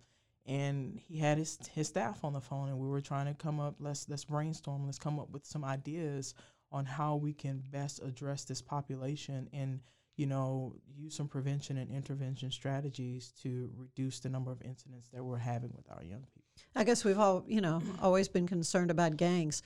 and 0.46 0.98
he 1.06 1.18
had 1.18 1.38
his 1.38 1.58
his 1.74 1.88
staff 1.88 2.24
on 2.24 2.32
the 2.32 2.40
phone 2.40 2.68
and 2.68 2.78
we 2.78 2.88
were 2.88 3.00
trying 3.00 3.26
to 3.26 3.34
come 3.34 3.60
up 3.60 3.74
let's 3.78 4.08
let's 4.08 4.24
brainstorm 4.24 4.86
let's 4.86 4.98
come 4.98 5.18
up 5.18 5.30
with 5.30 5.44
some 5.44 5.64
ideas 5.64 6.34
on 6.72 6.84
how 6.84 7.16
we 7.16 7.32
can 7.32 7.62
best 7.70 8.00
address 8.02 8.44
this 8.44 8.62
population 8.62 9.48
and 9.52 9.80
you 10.20 10.26
know 10.26 10.74
use 10.96 11.14
some 11.14 11.28
prevention 11.28 11.78
and 11.78 11.90
intervention 11.90 12.50
strategies 12.50 13.32
to 13.42 13.70
reduce 13.76 14.20
the 14.20 14.28
number 14.28 14.52
of 14.52 14.60
incidents 14.62 15.08
that 15.12 15.24
we're 15.24 15.38
having 15.38 15.72
with 15.74 15.90
our 15.90 16.04
young 16.04 16.24
people 16.34 16.50
i 16.76 16.84
guess 16.84 17.04
we've 17.04 17.18
all 17.18 17.44
you 17.48 17.60
know 17.60 17.82
always 18.02 18.28
been 18.28 18.46
concerned 18.46 18.90
about 18.90 19.16
gangs 19.16 19.62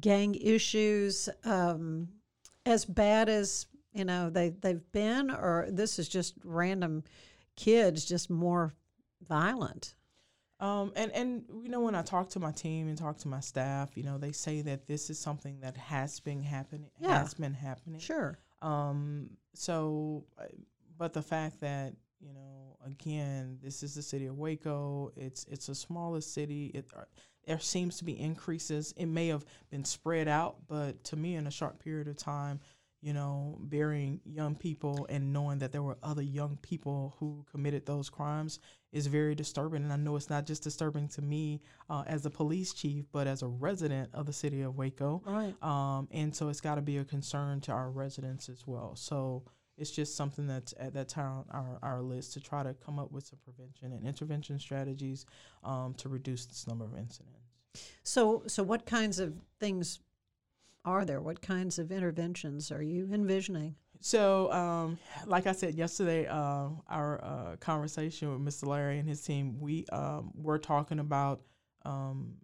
gang 0.00 0.34
issues 0.34 1.28
um, 1.44 2.08
as 2.66 2.84
bad 2.84 3.28
as 3.28 3.66
you 3.92 4.04
know 4.04 4.30
they 4.30 4.50
they've 4.60 4.92
been 4.92 5.30
or 5.30 5.66
this 5.70 5.98
is 5.98 6.08
just 6.08 6.34
random 6.44 7.02
kids 7.56 8.04
just 8.04 8.30
more 8.30 8.74
violent. 9.28 9.94
Um, 10.58 10.92
and 10.94 11.10
and 11.12 11.44
you 11.62 11.70
know 11.70 11.80
when 11.80 11.94
I 11.94 12.02
talk 12.02 12.28
to 12.30 12.40
my 12.40 12.52
team 12.52 12.88
and 12.88 12.98
talk 12.98 13.16
to 13.18 13.28
my 13.28 13.40
staff, 13.40 13.96
you 13.96 14.02
know 14.02 14.18
they 14.18 14.32
say 14.32 14.60
that 14.62 14.86
this 14.86 15.08
is 15.08 15.18
something 15.18 15.60
that 15.60 15.76
has 15.76 16.20
been 16.20 16.42
happening, 16.42 16.90
yeah. 17.00 17.20
has 17.20 17.34
been 17.34 17.54
happening. 17.54 18.00
Sure. 18.00 18.38
Um. 18.62 19.30
So, 19.54 20.24
uh, 20.38 20.44
but 20.96 21.12
the 21.12 21.22
fact 21.22 21.60
that 21.60 21.94
you 22.20 22.32
know 22.32 22.76
again, 22.86 23.58
this 23.62 23.82
is 23.82 23.94
the 23.94 24.02
city 24.02 24.26
of 24.26 24.38
Waco. 24.38 25.12
It's 25.16 25.44
it's 25.50 25.68
a 25.68 25.74
smaller 25.74 26.20
city. 26.20 26.70
It 26.74 26.86
uh, 26.96 27.04
there 27.46 27.58
seems 27.58 27.98
to 27.98 28.04
be 28.04 28.18
increases. 28.18 28.94
It 28.96 29.06
may 29.06 29.28
have 29.28 29.44
been 29.70 29.84
spread 29.84 30.28
out, 30.28 30.56
but 30.68 31.02
to 31.04 31.16
me, 31.16 31.36
in 31.36 31.46
a 31.46 31.50
short 31.50 31.78
period 31.78 32.08
of 32.08 32.16
time, 32.16 32.60
you 33.02 33.12
know, 33.14 33.56
burying 33.62 34.20
young 34.24 34.54
people 34.54 35.06
and 35.08 35.32
knowing 35.32 35.58
that 35.58 35.72
there 35.72 35.82
were 35.82 35.96
other 36.02 36.22
young 36.22 36.58
people 36.60 37.16
who 37.18 37.44
committed 37.50 37.86
those 37.86 38.10
crimes 38.10 38.58
is 38.92 39.06
very 39.06 39.34
disturbing. 39.34 39.82
And 39.82 39.92
I 39.92 39.96
know 39.96 40.16
it's 40.16 40.28
not 40.28 40.46
just 40.46 40.62
disturbing 40.62 41.08
to 41.08 41.22
me 41.22 41.62
uh, 41.88 42.04
as 42.06 42.26
a 42.26 42.30
police 42.30 42.74
chief, 42.74 43.06
but 43.12 43.26
as 43.26 43.42
a 43.42 43.46
resident 43.48 44.10
of 44.12 44.26
the 44.26 44.32
city 44.32 44.62
of 44.62 44.76
Waco. 44.76 45.22
Right. 45.24 45.54
Um, 45.62 46.08
and 46.10 46.34
so 46.34 46.48
it's 46.48 46.60
got 46.60 46.74
to 46.74 46.82
be 46.82 46.98
a 46.98 47.04
concern 47.04 47.60
to 47.62 47.72
our 47.72 47.90
residents 47.90 48.48
as 48.48 48.66
well. 48.66 48.96
So 48.96 49.44
it's 49.78 49.90
just 49.90 50.14
something 50.14 50.46
that's 50.46 50.74
at 50.78 50.92
that 50.92 51.08
time 51.08 51.44
our, 51.50 51.78
our 51.82 52.02
list 52.02 52.34
to 52.34 52.40
try 52.40 52.62
to 52.62 52.74
come 52.74 52.98
up 52.98 53.10
with 53.12 53.24
some 53.24 53.38
prevention 53.42 53.92
and 53.92 54.06
intervention 54.06 54.58
strategies 54.58 55.24
um, 55.64 55.94
to 55.94 56.10
reduce 56.10 56.44
this 56.44 56.66
number 56.66 56.84
of 56.84 56.96
incidents. 56.98 57.38
So, 58.02 58.42
so 58.46 58.62
what 58.62 58.84
kinds 58.84 59.20
of 59.20 59.34
things 59.58 60.00
are 60.84 61.04
there? 61.04 61.20
What 61.20 61.40
kinds 61.42 61.78
of 61.78 61.92
interventions 61.92 62.70
are 62.72 62.82
you 62.82 63.08
envisioning? 63.12 63.76
So, 64.00 64.50
um, 64.52 64.98
like 65.26 65.46
I 65.46 65.52
said 65.52 65.74
yesterday, 65.74 66.26
uh, 66.26 66.68
our 66.88 67.22
uh, 67.22 67.56
conversation 67.56 68.30
with 68.32 68.40
Mr. 68.54 68.66
Larry 68.66 68.98
and 68.98 69.08
his 69.08 69.20
team, 69.20 69.60
we 69.60 69.84
um, 69.92 70.30
were 70.34 70.58
talking 70.58 70.98
about 71.00 71.42
um, 71.84 72.34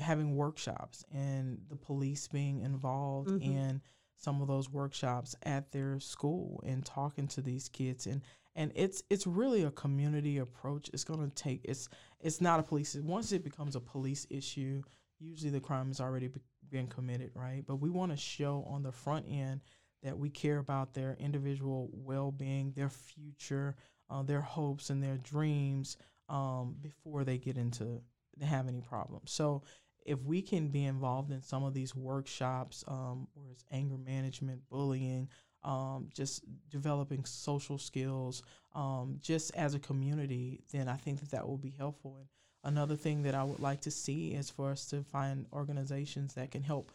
having 0.00 0.34
workshops 0.34 1.04
and 1.14 1.58
the 1.68 1.76
police 1.76 2.26
being 2.26 2.60
involved 2.62 3.28
Mhm. 3.30 3.42
in 3.44 3.82
some 4.16 4.40
of 4.42 4.48
those 4.48 4.68
workshops 4.70 5.36
at 5.44 5.70
their 5.70 6.00
school 6.00 6.60
and 6.66 6.84
talking 6.84 7.28
to 7.28 7.42
these 7.42 7.68
kids 7.68 8.06
and 8.06 8.22
and 8.56 8.70
it's 8.76 9.02
it's 9.10 9.26
really 9.26 9.64
a 9.64 9.70
community 9.72 10.38
approach. 10.38 10.88
It's 10.94 11.02
going 11.04 11.28
to 11.28 11.34
take 11.34 11.60
it's 11.64 11.88
it's 12.20 12.40
not 12.40 12.60
a 12.60 12.62
police 12.62 12.94
once 12.96 13.32
it 13.32 13.42
becomes 13.44 13.74
a 13.76 13.80
police 13.80 14.26
issue. 14.30 14.82
Usually 15.18 15.50
the 15.50 15.60
crime 15.60 15.88
has 15.88 16.00
already 16.00 16.28
be, 16.28 16.40
been 16.74 16.88
committed, 16.88 17.30
right? 17.36 17.62
But 17.64 17.76
we 17.76 17.88
want 17.88 18.10
to 18.10 18.16
show 18.18 18.66
on 18.68 18.82
the 18.82 18.90
front 18.90 19.26
end 19.30 19.60
that 20.02 20.18
we 20.18 20.28
care 20.28 20.58
about 20.58 20.92
their 20.92 21.16
individual 21.20 21.88
well-being, 21.92 22.72
their 22.74 22.90
future, 22.90 23.76
uh, 24.10 24.24
their 24.24 24.40
hopes 24.40 24.90
and 24.90 25.00
their 25.00 25.16
dreams 25.18 25.96
um, 26.28 26.74
before 26.82 27.22
they 27.22 27.38
get 27.38 27.56
into 27.56 28.02
to 28.40 28.44
have 28.44 28.66
any 28.66 28.80
problems. 28.80 29.30
So 29.30 29.62
if 30.04 30.20
we 30.24 30.42
can 30.42 30.66
be 30.68 30.84
involved 30.84 31.30
in 31.30 31.40
some 31.40 31.62
of 31.62 31.74
these 31.74 31.94
workshops, 31.94 32.82
um, 32.88 33.28
where 33.34 33.52
it's 33.52 33.64
anger 33.70 33.96
management, 33.96 34.68
bullying, 34.68 35.28
um, 35.62 36.08
just 36.12 36.44
developing 36.70 37.24
social 37.24 37.78
skills, 37.78 38.42
um, 38.74 39.18
just 39.20 39.54
as 39.54 39.74
a 39.74 39.78
community, 39.78 40.60
then 40.72 40.88
I 40.88 40.96
think 40.96 41.20
that 41.20 41.30
that 41.30 41.46
will 41.46 41.56
be 41.56 41.70
helpful. 41.78 42.16
And 42.18 42.28
another 42.64 42.96
thing 42.96 43.22
that 43.22 43.34
I 43.34 43.44
would 43.44 43.60
like 43.60 43.82
to 43.82 43.90
see 43.90 44.28
is 44.28 44.50
for 44.50 44.70
us 44.70 44.86
to 44.86 45.02
find 45.02 45.46
organizations 45.52 46.34
that 46.34 46.50
can 46.50 46.62
help 46.62 46.92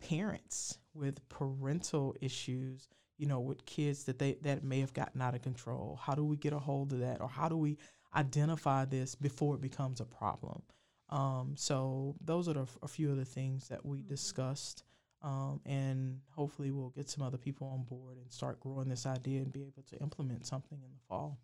parents 0.00 0.78
with 0.94 1.28
parental 1.28 2.16
issues 2.20 2.88
you 3.18 3.26
know 3.26 3.38
with 3.38 3.66
kids 3.66 4.04
that 4.04 4.18
they 4.18 4.32
that 4.42 4.64
may 4.64 4.80
have 4.80 4.94
gotten 4.94 5.20
out 5.20 5.34
of 5.34 5.42
control. 5.42 6.00
How 6.02 6.14
do 6.14 6.24
we 6.24 6.36
get 6.36 6.54
a 6.54 6.58
hold 6.58 6.92
of 6.92 7.00
that 7.00 7.20
or 7.20 7.28
how 7.28 7.48
do 7.48 7.56
we 7.56 7.76
identify 8.16 8.86
this 8.86 9.14
before 9.14 9.54
it 9.54 9.60
becomes 9.60 10.00
a 10.00 10.06
problem? 10.06 10.62
Um, 11.10 11.54
so 11.56 12.16
those 12.24 12.48
are 12.48 12.54
the, 12.54 12.66
a 12.82 12.88
few 12.88 13.10
of 13.10 13.16
the 13.16 13.24
things 13.24 13.68
that 13.68 13.84
we 13.84 14.02
discussed 14.02 14.84
um, 15.22 15.60
and 15.66 16.20
hopefully 16.30 16.70
we'll 16.70 16.90
get 16.90 17.10
some 17.10 17.22
other 17.22 17.36
people 17.36 17.66
on 17.68 17.82
board 17.82 18.16
and 18.16 18.32
start 18.32 18.58
growing 18.60 18.88
this 18.88 19.04
idea 19.06 19.40
and 19.40 19.52
be 19.52 19.62
able 19.62 19.84
to 19.90 19.98
implement 19.98 20.46
something 20.46 20.78
in 20.78 20.90
the 20.92 21.00
fall. 21.08 21.38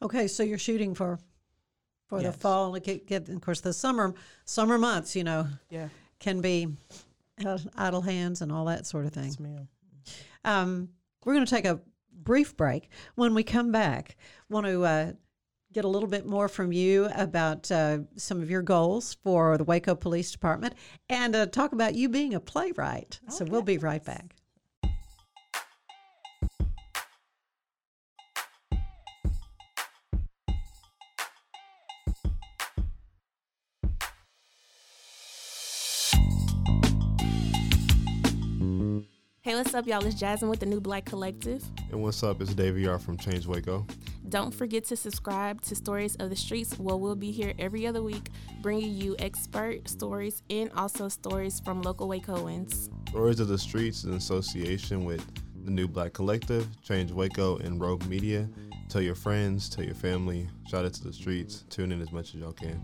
Okay, 0.00 0.26
so 0.28 0.42
you're 0.42 0.58
shooting 0.58 0.94
for 0.94 1.18
for 2.18 2.22
the 2.22 2.32
fall. 2.32 2.74
and 2.74 2.84
Get, 2.84 3.06
get, 3.06 3.28
of 3.28 3.40
course, 3.40 3.60
the 3.60 3.72
summer 3.72 4.14
summer 4.44 4.78
months. 4.78 5.16
You 5.16 5.24
know, 5.24 5.46
yeah 5.70 5.88
can 6.22 6.40
be 6.40 6.68
uh, 7.44 7.58
idle 7.76 8.00
hands 8.00 8.40
and 8.42 8.52
all 8.52 8.64
that 8.66 8.86
sort 8.86 9.04
of 9.04 9.12
thing. 9.12 9.24
yes 9.24 9.40
ma'am 9.40 9.68
Um, 10.44 10.88
we're 11.24 11.34
going 11.34 11.44
to 11.44 11.50
take 11.50 11.64
a 11.64 11.80
brief 12.12 12.56
break. 12.56 12.88
When 13.16 13.34
we 13.34 13.42
come 13.42 13.72
back, 13.72 14.16
want 14.48 14.66
to 14.66 14.84
uh, 14.84 15.12
get 15.72 15.84
a 15.84 15.88
little 15.88 16.08
bit 16.08 16.26
more 16.26 16.48
from 16.48 16.72
you 16.72 17.08
about 17.16 17.70
uh, 17.72 17.98
some 18.16 18.40
of 18.40 18.50
your 18.50 18.62
goals 18.62 19.16
for 19.24 19.58
the 19.58 19.64
Waco 19.64 19.94
Police 19.94 20.30
Department 20.30 20.74
and 21.08 21.34
uh, 21.34 21.46
talk 21.46 21.72
about 21.72 21.94
you 21.94 22.08
being 22.08 22.34
a 22.34 22.40
playwright. 22.40 23.18
So 23.28 23.44
we'll 23.44 23.62
be 23.62 23.78
right 23.78 24.04
back. 24.04 24.36
What's 39.62 39.74
up, 39.74 39.86
y'all? 39.86 40.04
It's 40.04 40.16
Jasmine 40.16 40.50
with 40.50 40.58
the 40.58 40.66
New 40.66 40.80
Black 40.80 41.04
Collective. 41.04 41.62
And 41.92 42.02
what's 42.02 42.24
up? 42.24 42.40
It's 42.40 42.52
Davey 42.52 42.88
R 42.88 42.98
from 42.98 43.16
Change 43.16 43.46
Waco. 43.46 43.86
Don't 44.28 44.52
forget 44.52 44.84
to 44.86 44.96
subscribe 44.96 45.60
to 45.62 45.76
Stories 45.76 46.16
of 46.16 46.30
the 46.30 46.36
Streets, 46.36 46.76
where 46.80 46.96
we'll 46.96 47.14
be 47.14 47.30
here 47.30 47.54
every 47.60 47.86
other 47.86 48.02
week 48.02 48.30
bringing 48.60 48.92
you 48.92 49.14
expert 49.20 49.88
stories 49.88 50.42
and 50.50 50.68
also 50.72 51.08
stories 51.08 51.60
from 51.60 51.80
local 51.80 52.08
Wacoans. 52.08 52.90
Stories 53.10 53.38
of 53.38 53.46
the 53.46 53.56
Streets 53.56 54.02
in 54.02 54.14
association 54.14 55.04
with 55.04 55.24
the 55.64 55.70
New 55.70 55.86
Black 55.86 56.12
Collective, 56.12 56.66
Change 56.82 57.12
Waco, 57.12 57.58
and 57.58 57.80
Rogue 57.80 58.04
Media. 58.06 58.48
Tell 58.88 59.00
your 59.00 59.14
friends, 59.14 59.68
tell 59.68 59.84
your 59.84 59.94
family, 59.94 60.48
shout 60.68 60.84
it 60.84 60.92
to 60.94 61.04
the 61.04 61.12
streets, 61.12 61.62
tune 61.70 61.92
in 61.92 62.02
as 62.02 62.10
much 62.10 62.34
as 62.34 62.40
y'all 62.40 62.52
can. 62.52 62.82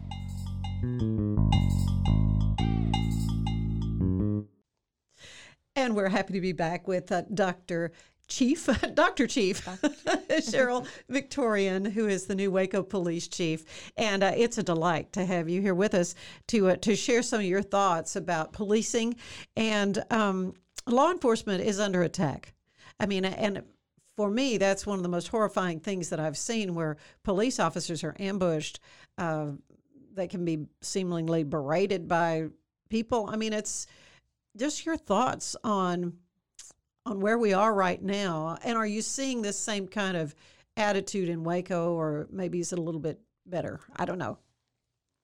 And 5.88 5.96
we're 5.96 6.10
happy 6.10 6.34
to 6.34 6.42
be 6.42 6.52
back 6.52 6.86
with 6.86 7.10
uh, 7.10 7.22
Dr. 7.32 7.92
Chief, 8.26 8.68
Dr. 8.94 9.26
Chief, 9.26 9.64
Cheryl 10.28 10.86
Victorian, 11.08 11.82
who 11.82 12.06
is 12.08 12.26
the 12.26 12.34
new 12.34 12.50
Waco 12.50 12.82
Police 12.82 13.26
Chief, 13.26 13.64
and 13.96 14.22
uh, 14.22 14.32
it's 14.36 14.58
a 14.58 14.62
delight 14.62 15.14
to 15.14 15.24
have 15.24 15.48
you 15.48 15.62
here 15.62 15.74
with 15.74 15.94
us 15.94 16.14
to 16.48 16.68
uh, 16.68 16.76
to 16.76 16.94
share 16.94 17.22
some 17.22 17.40
of 17.40 17.46
your 17.46 17.62
thoughts 17.62 18.16
about 18.16 18.52
policing 18.52 19.16
and 19.56 20.04
um, 20.10 20.52
law 20.86 21.10
enforcement 21.10 21.64
is 21.64 21.80
under 21.80 22.02
attack. 22.02 22.52
I 23.00 23.06
mean, 23.06 23.24
and 23.24 23.62
for 24.14 24.28
me, 24.28 24.58
that's 24.58 24.86
one 24.86 24.98
of 24.98 25.02
the 25.02 25.08
most 25.08 25.28
horrifying 25.28 25.80
things 25.80 26.10
that 26.10 26.20
I've 26.20 26.36
seen, 26.36 26.74
where 26.74 26.98
police 27.22 27.58
officers 27.58 28.04
are 28.04 28.14
ambushed. 28.20 28.78
Uh, 29.16 29.52
they 30.12 30.28
can 30.28 30.44
be 30.44 30.66
seemingly 30.82 31.44
berated 31.44 32.06
by 32.06 32.48
people. 32.90 33.30
I 33.32 33.36
mean, 33.36 33.54
it's 33.54 33.86
just 34.58 34.84
your 34.84 34.96
thoughts 34.96 35.56
on 35.64 36.14
on 37.06 37.20
where 37.20 37.38
we 37.38 37.54
are 37.54 37.72
right 37.72 38.02
now 38.02 38.58
and 38.64 38.76
are 38.76 38.86
you 38.86 39.00
seeing 39.00 39.40
this 39.40 39.58
same 39.58 39.86
kind 39.86 40.16
of 40.16 40.34
attitude 40.76 41.28
in 41.28 41.42
Waco 41.42 41.94
or 41.94 42.26
maybe 42.30 42.60
is 42.60 42.72
it 42.72 42.78
a 42.78 42.82
little 42.82 43.00
bit 43.00 43.20
better 43.46 43.80
I 43.96 44.04
don't 44.04 44.18
know 44.18 44.38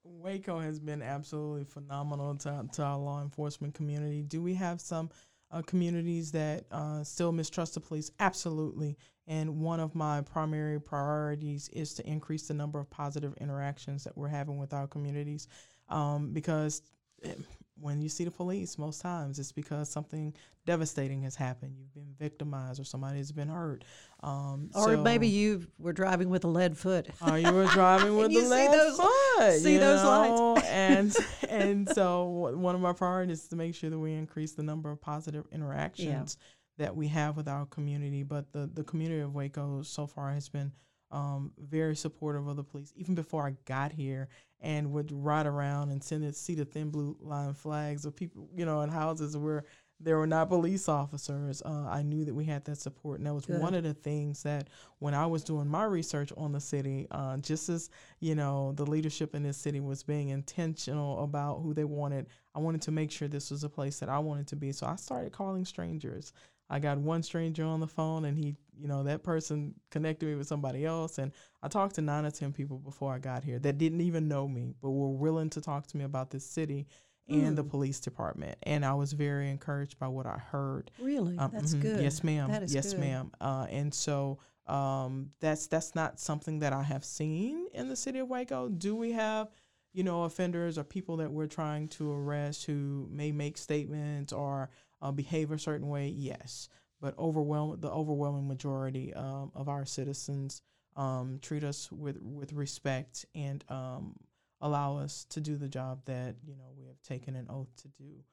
Waco 0.03 0.59
has 0.59 0.79
been 0.79 1.01
absolutely 1.01 1.65
phenomenal 1.65 2.35
to, 2.35 2.65
to 2.73 2.83
our 2.83 2.97
law 2.97 3.21
enforcement 3.21 3.73
community. 3.73 4.21
Do 4.21 4.41
we 4.41 4.53
have 4.55 4.79
some 4.79 5.09
uh, 5.51 5.61
communities 5.63 6.31
that 6.31 6.65
uh, 6.71 7.03
still 7.03 7.31
mistrust 7.31 7.75
the 7.75 7.79
police? 7.79 8.11
Absolutely. 8.19 8.97
And 9.27 9.59
one 9.59 9.79
of 9.79 9.95
my 9.95 10.21
primary 10.21 10.79
priorities 10.79 11.69
is 11.69 11.93
to 11.95 12.07
increase 12.07 12.47
the 12.47 12.53
number 12.53 12.79
of 12.79 12.89
positive 12.89 13.33
interactions 13.39 14.03
that 14.03 14.17
we're 14.17 14.27
having 14.27 14.57
with 14.57 14.73
our 14.73 14.87
communities. 14.87 15.47
Um, 15.89 16.31
because 16.33 16.81
eh, 17.23 17.33
when 17.79 18.01
you 18.01 18.09
see 18.09 18.23
the 18.23 18.31
police, 18.31 18.77
most 18.77 19.01
times 19.01 19.37
it's 19.37 19.51
because 19.51 19.89
something 19.89 20.33
devastating 20.65 21.21
has 21.23 21.35
happened. 21.35 21.75
You've 21.77 21.93
been 21.93 22.15
victimized 22.17 22.79
or 22.79 22.83
somebody 22.83 23.17
has 23.17 23.31
been 23.31 23.49
hurt. 23.49 23.83
Um, 24.23 24.69
or 24.73 24.97
maybe 24.97 25.27
you 25.27 25.67
were 25.77 25.93
driving 25.93 26.29
with 26.29 26.43
a 26.45 26.47
lead 26.47 26.77
foot 26.77 27.07
or 27.27 27.37
you 27.37 27.51
were 27.51 27.67
driving 27.67 28.15
with 28.17 28.31
see 28.31 28.47
lead 28.47 28.71
those- 28.71 28.97
foot, 28.97 29.53
see 29.59 29.77
those 29.77 30.03
lights. 30.03 30.65
and 30.67 31.15
and 31.49 31.89
so 31.89 32.23
one 32.55 32.75
of 32.75 32.81
my 32.81 32.93
priorities 32.93 33.41
is 33.43 33.47
to 33.49 33.55
make 33.55 33.75
sure 33.75 33.89
that 33.89 33.99
we 33.99 34.13
increase 34.13 34.53
the 34.53 34.63
number 34.63 34.89
of 34.89 35.01
positive 35.01 35.45
interactions 35.51 36.37
that 36.77 36.95
we 36.95 37.07
have 37.07 37.37
with 37.37 37.47
our 37.47 37.65
community. 37.65 38.23
But 38.23 38.51
the 38.53 38.69
the 38.73 38.83
community 38.83 39.21
of 39.21 39.35
Waco 39.35 39.81
so 39.83 40.07
far 40.07 40.31
has 40.31 40.49
been 40.49 40.71
um, 41.11 41.51
very 41.57 41.95
supportive 41.95 42.47
of 42.47 42.55
the 42.55 42.63
police, 42.63 42.93
even 42.95 43.15
before 43.15 43.45
I 43.47 43.55
got 43.65 43.91
here, 43.91 44.27
and 44.61 44.91
would 44.91 45.11
ride 45.11 45.45
around 45.45 45.91
and 45.91 46.03
send 46.03 46.23
it, 46.23 46.35
see 46.35 46.55
the 46.55 46.65
thin 46.65 46.89
blue 46.89 47.15
line 47.21 47.53
flags 47.53 48.05
of 48.05 48.15
people, 48.15 48.49
you 48.55 48.65
know, 48.65 48.81
in 48.81 48.89
houses 48.89 49.37
where 49.37 49.65
there 49.99 50.17
were 50.17 50.27
not 50.27 50.49
police 50.49 50.89
officers. 50.89 51.61
Uh, 51.61 51.87
I 51.87 52.01
knew 52.01 52.25
that 52.25 52.33
we 52.33 52.45
had 52.45 52.65
that 52.65 52.77
support, 52.77 53.19
and 53.19 53.27
that 53.27 53.33
was 53.33 53.45
Good. 53.45 53.61
one 53.61 53.73
of 53.73 53.83
the 53.83 53.93
things 53.93 54.43
that 54.43 54.69
when 54.99 55.13
I 55.13 55.25
was 55.25 55.43
doing 55.43 55.67
my 55.67 55.85
research 55.85 56.33
on 56.35 56.51
the 56.51 56.59
city, 56.59 57.07
uh, 57.11 57.37
just 57.37 57.69
as 57.69 57.89
you 58.19 58.35
know, 58.35 58.73
the 58.73 58.85
leadership 58.85 59.35
in 59.35 59.43
this 59.43 59.57
city 59.57 59.79
was 59.79 60.03
being 60.03 60.29
intentional 60.29 61.23
about 61.23 61.61
who 61.61 61.73
they 61.73 61.85
wanted. 61.85 62.27
I 62.53 62.59
wanted 62.59 62.81
to 62.83 62.91
make 62.91 63.11
sure 63.11 63.27
this 63.27 63.51
was 63.51 63.63
a 63.63 63.69
place 63.69 63.99
that 63.99 64.09
I 64.09 64.19
wanted 64.19 64.47
to 64.47 64.55
be, 64.55 64.71
so 64.71 64.85
I 64.85 64.95
started 64.97 65.31
calling 65.31 65.63
strangers. 65.65 66.33
I 66.69 66.79
got 66.79 66.97
one 66.97 67.21
stranger 67.23 67.63
on 67.63 67.79
the 67.79 67.87
phone, 67.87 68.25
and 68.25 68.37
he, 68.37 68.55
you 68.79 68.87
know, 68.87 69.03
that 69.03 69.23
person 69.23 69.75
connected 69.91 70.27
me 70.27 70.35
with 70.35 70.47
somebody 70.47 70.85
else, 70.85 71.17
and 71.19 71.31
I 71.61 71.67
talked 71.67 71.95
to 71.95 72.01
nine 72.01 72.25
or 72.25 72.31
ten 72.31 72.51
people 72.53 72.77
before 72.79 73.13
I 73.13 73.19
got 73.19 73.43
here 73.43 73.59
that 73.59 73.77
didn't 73.77 74.01
even 74.01 74.27
know 74.27 74.47
me, 74.47 74.73
but 74.81 74.89
were 74.91 75.09
willing 75.11 75.49
to 75.51 75.61
talk 75.61 75.85
to 75.87 75.97
me 75.97 76.03
about 76.03 76.31
this 76.31 76.45
city. 76.45 76.87
and 77.27 77.57
the 77.57 77.63
Mm. 77.63 77.69
police 77.71 77.99
department. 77.99 78.55
And 78.61 78.85
I 78.85 78.93
was 78.93 79.13
very 79.13 79.49
encouraged 79.49 79.97
by 79.97 80.07
what 80.07 80.27
I 80.27 80.37
heard. 80.37 80.91
Really? 81.01 81.35
Um, 81.39 81.49
That's 81.51 81.73
mhm. 81.73 81.81
good. 81.81 81.99
Yes, 82.03 82.23
ma'am. 82.23 82.51
That 82.51 82.61
is 82.61 82.71
yes, 82.71 82.91
good. 82.91 82.99
ma'am. 82.99 83.31
Uh, 83.41 83.65
and 83.71 83.91
so 83.91 84.37
um, 84.67 85.31
that's 85.39 85.65
that's 85.65 85.95
not 85.95 86.19
something 86.19 86.59
that 86.59 86.71
I 86.71 86.83
have 86.83 87.03
seen 87.03 87.65
in 87.73 87.87
the 87.89 87.95
city 87.95 88.19
of 88.19 88.29
Waco. 88.29 88.69
Do 88.69 88.95
we 88.95 89.11
have, 89.13 89.49
you 89.91 90.03
know, 90.03 90.25
offenders 90.25 90.77
or 90.77 90.83
people 90.83 91.17
that 91.17 91.31
we're 91.31 91.47
trying 91.47 91.87
to 91.97 92.11
arrest 92.11 92.65
who 92.67 93.07
may 93.11 93.31
make 93.31 93.57
statements 93.57 94.31
or 94.31 94.69
uh, 95.05 95.11
behave 95.11 95.51
a 95.51 95.59
certain 95.59 95.87
way? 95.87 96.07
Yes, 96.07 96.69
but 96.99 97.17
overwhelm 97.19 97.79
the 97.79 97.91
overwhelming 97.91 98.47
majority 98.47 99.13
um, 99.13 99.51
of 99.53 99.69
our 99.69 99.85
citizens 99.85 100.61
um, 100.95 101.39
treat 101.41 101.63
us 101.63 101.91
with 101.91 102.17
with 102.21 102.53
respect 102.53 103.25
and 103.35 103.63
um, 103.69 104.15
allow 104.61 104.97
us 104.97 105.25
to 105.29 105.41
do 105.41 105.57
the 105.57 105.67
job 105.67 106.01
that 106.05 106.35
you 106.43 106.55
know 106.55 106.71
we 106.75 106.85
have 106.85 107.01
taken 107.03 107.35
an 107.35 107.47
oath 107.49 107.69
to 107.77 107.87
do. 107.89 108.23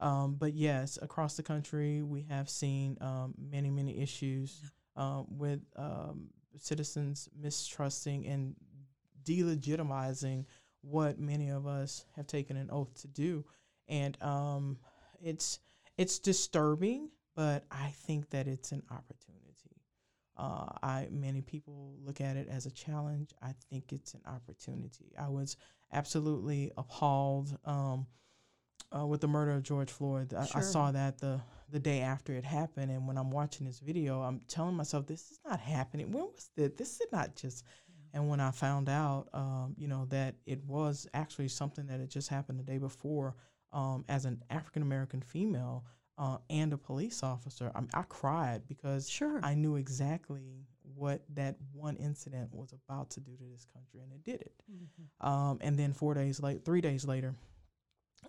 Um, 0.00 0.34
but 0.34 0.54
yes, 0.54 0.98
across 1.00 1.36
the 1.36 1.42
country, 1.42 2.02
we 2.02 2.22
have 2.28 2.48
seen 2.48 2.98
um, 3.00 3.34
many, 3.36 3.70
many 3.70 4.00
issues 4.00 4.62
uh, 4.96 5.22
with 5.28 5.60
um, 5.76 6.28
citizens 6.56 7.28
mistrusting 7.40 8.26
and 8.26 8.54
delegitimizing 9.24 10.44
what 10.82 11.18
many 11.18 11.48
of 11.48 11.66
us 11.66 12.04
have 12.14 12.28
taken 12.28 12.56
an 12.56 12.68
oath 12.70 12.94
to 13.00 13.08
do, 13.08 13.44
and 13.88 14.20
um, 14.22 14.78
it's 15.20 15.58
it's 15.98 16.18
disturbing. 16.18 17.10
But 17.36 17.64
I 17.70 17.88
think 18.06 18.30
that 18.30 18.48
it's 18.48 18.72
an 18.72 18.82
opportunity. 18.90 19.44
Uh, 20.36 20.66
I 20.82 21.08
many 21.10 21.42
people 21.42 21.94
look 22.04 22.20
at 22.20 22.36
it 22.36 22.48
as 22.48 22.66
a 22.66 22.70
challenge. 22.70 23.32
I 23.42 23.54
think 23.70 23.92
it's 23.92 24.14
an 24.14 24.22
opportunity. 24.26 25.12
I 25.18 25.28
was 25.28 25.56
absolutely 25.92 26.72
appalled. 26.76 27.56
Um, 27.64 28.06
uh, 28.96 29.06
with 29.06 29.20
the 29.20 29.28
murder 29.28 29.52
of 29.52 29.62
George 29.62 29.90
Floyd. 29.90 30.32
I, 30.34 30.48
I 30.54 30.60
saw 30.60 30.90
that 30.92 31.18
the 31.18 31.40
the 31.70 31.78
day 31.78 32.00
after 32.00 32.32
it 32.32 32.44
happened, 32.44 32.90
and 32.90 33.06
when 33.06 33.18
I'm 33.18 33.30
watching 33.30 33.66
this 33.66 33.80
video, 33.80 34.22
I'm 34.22 34.40
telling 34.48 34.74
myself, 34.74 35.06
"This 35.06 35.30
is 35.30 35.40
not 35.46 35.60
happening. 35.60 36.10
When 36.10 36.24
was 36.24 36.50
this? 36.56 36.72
This 36.76 37.00
is 37.00 37.06
not 37.12 37.36
just." 37.36 37.64
And 38.14 38.30
when 38.30 38.40
I 38.40 38.50
found 38.52 38.88
out, 38.88 39.28
um, 39.34 39.74
you 39.76 39.86
know, 39.86 40.06
that 40.06 40.36
it 40.46 40.64
was 40.64 41.06
actually 41.12 41.48
something 41.48 41.86
that 41.88 42.00
had 42.00 42.08
just 42.08 42.30
happened 42.30 42.58
the 42.58 42.64
day 42.64 42.78
before, 42.78 43.36
um, 43.72 44.04
as 44.08 44.24
an 44.24 44.42
African 44.50 44.82
American 44.82 45.20
female 45.20 45.84
uh, 46.16 46.38
and 46.50 46.72
a 46.72 46.78
police 46.78 47.22
officer, 47.22 47.70
I, 47.74 47.82
I 47.98 48.02
cried 48.02 48.62
because 48.66 49.08
Sure. 49.08 49.40
I 49.42 49.54
knew 49.54 49.76
exactly 49.76 50.66
what 50.94 51.22
that 51.34 51.56
one 51.72 51.96
incident 51.96 52.52
was 52.52 52.72
about 52.72 53.10
to 53.10 53.20
do 53.20 53.36
to 53.36 53.44
this 53.44 53.66
country, 53.72 54.00
and 54.00 54.12
it 54.12 54.24
did 54.24 54.40
it. 54.40 54.54
Mm-hmm. 54.70 55.26
Um, 55.26 55.58
and 55.60 55.78
then 55.78 55.92
four 55.92 56.14
days 56.14 56.40
later, 56.40 56.60
three 56.64 56.80
days 56.80 57.04
later, 57.04 57.34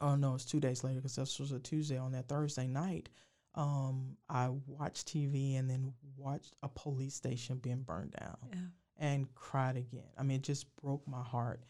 oh 0.01 0.15
no, 0.15 0.35
it's 0.35 0.45
two 0.45 0.59
days 0.59 0.83
later 0.83 0.97
because 0.97 1.15
this 1.15 1.39
was 1.39 1.51
a 1.51 1.59
Tuesday. 1.59 1.97
On 1.97 2.11
that 2.11 2.27
Thursday 2.27 2.67
night, 2.67 3.09
um, 3.55 4.17
I 4.29 4.49
watched 4.67 5.07
TV 5.07 5.57
and 5.57 5.69
then 5.69 5.93
watched 6.15 6.53
a 6.61 6.69
police 6.69 7.15
station 7.15 7.57
being 7.57 7.81
burned 7.81 8.11
down 8.19 8.37
yeah. 8.51 8.59
and 8.97 9.33
cried 9.35 9.77
again. 9.77 10.09
I 10.17 10.23
mean, 10.23 10.37
it 10.37 10.43
just 10.43 10.73
broke 10.75 11.07
my 11.07 11.23
heart. 11.23 11.61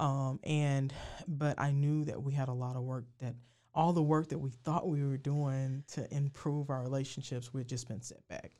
Um, 0.00 0.40
and 0.44 0.94
but 1.28 1.60
I 1.60 1.72
knew 1.72 2.04
that 2.06 2.22
we 2.22 2.32
had 2.32 2.48
a 2.48 2.52
lot 2.54 2.74
of 2.74 2.82
work 2.82 3.04
that 3.18 3.34
all 3.74 3.92
the 3.92 4.02
work 4.02 4.28
that 4.30 4.38
we 4.38 4.50
thought 4.50 4.88
we 4.88 5.04
were 5.04 5.18
doing 5.18 5.84
to 5.92 6.12
improve 6.12 6.70
our 6.70 6.82
relationships, 6.82 7.52
we 7.52 7.60
had 7.60 7.68
just 7.68 7.86
been 7.86 8.00
set 8.02 8.26
back. 8.28 8.52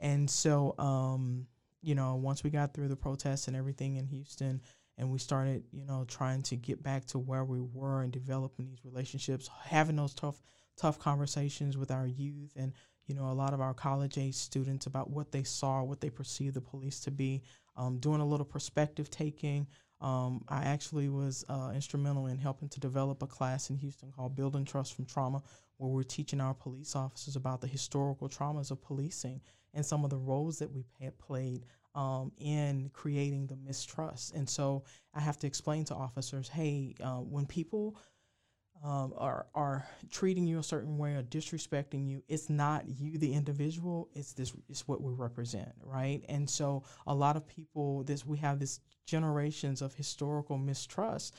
And 0.00 0.30
so, 0.30 0.74
um, 0.78 1.46
you 1.82 1.94
know, 1.94 2.14
once 2.14 2.42
we 2.42 2.50
got 2.50 2.72
through 2.72 2.88
the 2.88 2.96
protests 2.96 3.48
and 3.48 3.56
everything 3.56 3.96
in 3.96 4.06
Houston, 4.06 4.62
and 4.96 5.10
we 5.10 5.18
started, 5.18 5.64
you 5.72 5.84
know, 5.84 6.04
trying 6.08 6.42
to 6.44 6.56
get 6.56 6.82
back 6.82 7.04
to 7.06 7.18
where 7.18 7.44
we 7.44 7.60
were 7.60 8.02
and 8.02 8.12
developing 8.12 8.66
these 8.66 8.84
relationships, 8.84 9.50
having 9.64 9.96
those 9.96 10.14
tough, 10.14 10.40
tough 10.78 10.98
conversations 10.98 11.76
with 11.76 11.90
our 11.90 12.06
youth 12.06 12.52
and, 12.56 12.72
you 13.06 13.14
know, 13.14 13.26
a 13.26 13.34
lot 13.34 13.52
of 13.52 13.60
our 13.60 13.74
college 13.74 14.16
age 14.16 14.34
students 14.34 14.86
about 14.86 15.10
what 15.10 15.32
they 15.32 15.42
saw, 15.42 15.82
what 15.82 16.00
they 16.00 16.08
perceived 16.08 16.54
the 16.54 16.60
police 16.62 17.00
to 17.00 17.10
be, 17.10 17.42
um, 17.76 17.98
doing 17.98 18.22
a 18.22 18.26
little 18.26 18.46
perspective 18.46 19.10
taking. 19.10 19.66
Um, 20.00 20.44
I 20.48 20.64
actually 20.64 21.08
was 21.08 21.44
uh, 21.48 21.72
instrumental 21.74 22.26
in 22.26 22.38
helping 22.38 22.68
to 22.68 22.80
develop 22.80 23.22
a 23.22 23.26
class 23.26 23.70
in 23.70 23.76
Houston 23.76 24.12
called 24.12 24.36
Building 24.36 24.64
Trust 24.64 24.94
from 24.94 25.06
Trauma, 25.06 25.42
where 25.78 25.90
we're 25.90 26.02
teaching 26.02 26.40
our 26.40 26.54
police 26.54 26.94
officers 26.94 27.36
about 27.36 27.60
the 27.60 27.66
historical 27.66 28.28
traumas 28.28 28.70
of 28.70 28.82
policing 28.82 29.40
and 29.74 29.84
some 29.84 30.04
of 30.04 30.10
the 30.10 30.16
roles 30.16 30.58
that 30.58 30.70
we 30.70 30.84
had 31.00 31.18
played 31.18 31.64
um, 31.94 32.30
in 32.38 32.90
creating 32.92 33.46
the 33.46 33.56
mistrust. 33.56 34.34
And 34.34 34.48
so 34.48 34.84
I 35.14 35.20
have 35.20 35.38
to 35.38 35.46
explain 35.46 35.84
to 35.86 35.94
officers, 35.94 36.48
hey, 36.48 36.94
uh, 37.02 37.18
when 37.18 37.46
people 37.46 37.98
um, 38.84 39.14
are 39.16 39.46
are 39.54 39.86
treating 40.10 40.46
you 40.46 40.58
a 40.58 40.62
certain 40.62 40.98
way 40.98 41.14
or 41.14 41.22
disrespecting 41.22 42.08
you, 42.08 42.22
it's 42.28 42.48
not 42.50 42.84
you, 42.88 43.18
the 43.18 43.32
individual. 43.32 44.08
It's 44.14 44.32
this. 44.32 44.52
It's 44.68 44.86
what 44.86 45.00
we 45.02 45.12
represent, 45.12 45.72
right? 45.82 46.24
And 46.28 46.48
so 46.48 46.84
a 47.06 47.14
lot 47.14 47.36
of 47.36 47.46
people, 47.46 48.04
this 48.04 48.24
we 48.26 48.38
have 48.38 48.58
this 48.58 48.80
generations 49.06 49.82
of 49.82 49.94
historical 49.94 50.58
mistrust 50.58 51.34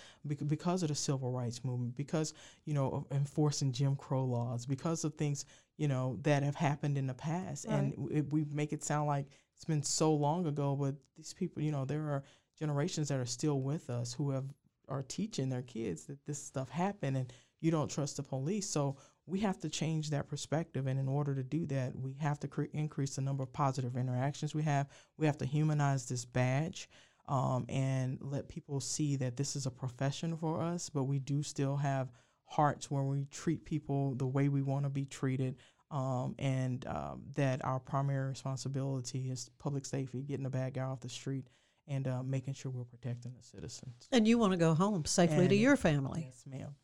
because 0.47 0.83
of 0.83 0.89
the 0.89 0.95
civil 0.95 1.31
rights 1.31 1.63
movement, 1.63 1.95
because 1.95 2.33
you 2.65 2.73
know 2.73 2.89
of 2.89 3.05
enforcing 3.11 3.71
Jim 3.71 3.95
Crow 3.95 4.25
laws, 4.25 4.65
because 4.65 5.03
of 5.03 5.13
things 5.13 5.45
you 5.77 5.87
know 5.87 6.17
that 6.23 6.43
have 6.43 6.55
happened 6.55 6.97
in 6.97 7.07
the 7.07 7.13
past, 7.13 7.65
and 7.65 7.93
it, 8.11 8.31
we 8.31 8.45
make 8.51 8.73
it 8.73 8.83
sound 8.83 9.07
like 9.07 9.27
it's 9.55 9.65
been 9.65 9.83
so 9.83 10.13
long 10.13 10.45
ago, 10.47 10.75
but 10.75 10.95
these 11.15 11.33
people, 11.33 11.61
you 11.61 11.71
know, 11.71 11.85
there 11.85 12.01
are 12.01 12.23
generations 12.59 13.07
that 13.09 13.19
are 13.19 13.25
still 13.25 13.61
with 13.61 13.89
us 13.89 14.13
who 14.13 14.31
have 14.31 14.45
are 14.87 15.03
teaching 15.03 15.49
their 15.49 15.61
kids 15.61 16.05
that 16.05 16.25
this 16.25 16.41
stuff 16.41 16.69
happened 16.69 17.17
and 17.17 17.33
you 17.59 17.71
don't 17.71 17.89
trust 17.89 18.17
the 18.17 18.23
police. 18.23 18.69
So 18.69 18.97
we 19.25 19.39
have 19.39 19.59
to 19.59 19.69
change 19.69 20.09
that 20.09 20.27
perspective. 20.27 20.87
And 20.87 20.99
in 20.99 21.07
order 21.07 21.35
to 21.35 21.43
do 21.43 21.65
that, 21.67 21.95
we 21.95 22.13
have 22.19 22.39
to 22.41 22.47
cre- 22.47 22.63
increase 22.73 23.15
the 23.15 23.21
number 23.21 23.43
of 23.43 23.51
positive 23.51 23.97
interactions 23.97 24.55
we 24.55 24.63
have. 24.63 24.87
We 25.17 25.25
have 25.25 25.37
to 25.39 25.45
humanize 25.45 26.07
this 26.07 26.25
badge 26.25 26.89
um, 27.27 27.65
and 27.67 28.19
let 28.21 28.47
people 28.47 28.79
see 28.79 29.17
that 29.17 29.35
this 29.35 29.55
is 29.55 29.65
a 29.65 29.71
profession 29.71 30.37
for 30.37 30.61
us, 30.61 30.89
but 30.89 31.03
we 31.03 31.19
do 31.19 31.43
still 31.43 31.75
have 31.75 32.11
hearts 32.45 32.89
where 32.89 33.03
we 33.03 33.25
treat 33.25 33.65
people 33.65 34.15
the 34.15 34.25
way 34.25 34.47
we 34.47 34.61
want 34.61 34.85
to 34.85 34.89
be 34.89 35.05
treated. 35.05 35.57
Um, 35.89 36.35
and 36.37 36.85
um, 36.85 37.21
that 37.35 37.63
our 37.63 37.79
primary 37.79 38.27
responsibility 38.27 39.29
is 39.29 39.49
public 39.57 39.85
safety, 39.85 40.21
getting 40.21 40.43
the 40.43 40.49
bad 40.49 40.73
guy 40.73 40.81
off 40.81 40.99
the 40.99 41.07
street, 41.07 41.47
and 41.87 42.07
uh, 42.07 42.23
making 42.23 42.53
sure 42.53 42.71
we're 42.71 42.83
protecting 42.83 43.33
the 43.37 43.43
citizens. 43.43 44.07
And 44.11 44.27
you 44.27 44.37
want 44.37 44.53
to 44.53 44.57
go 44.57 44.73
home 44.73 45.05
safely 45.05 45.47
to 45.47 45.55
your 45.55 45.77
family. 45.77 46.23
Yes, 46.25 46.43
ma'am. 46.45 46.75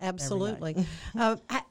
Absolutely. 0.00 0.86
uh, 1.18 1.36
I- 1.48 1.62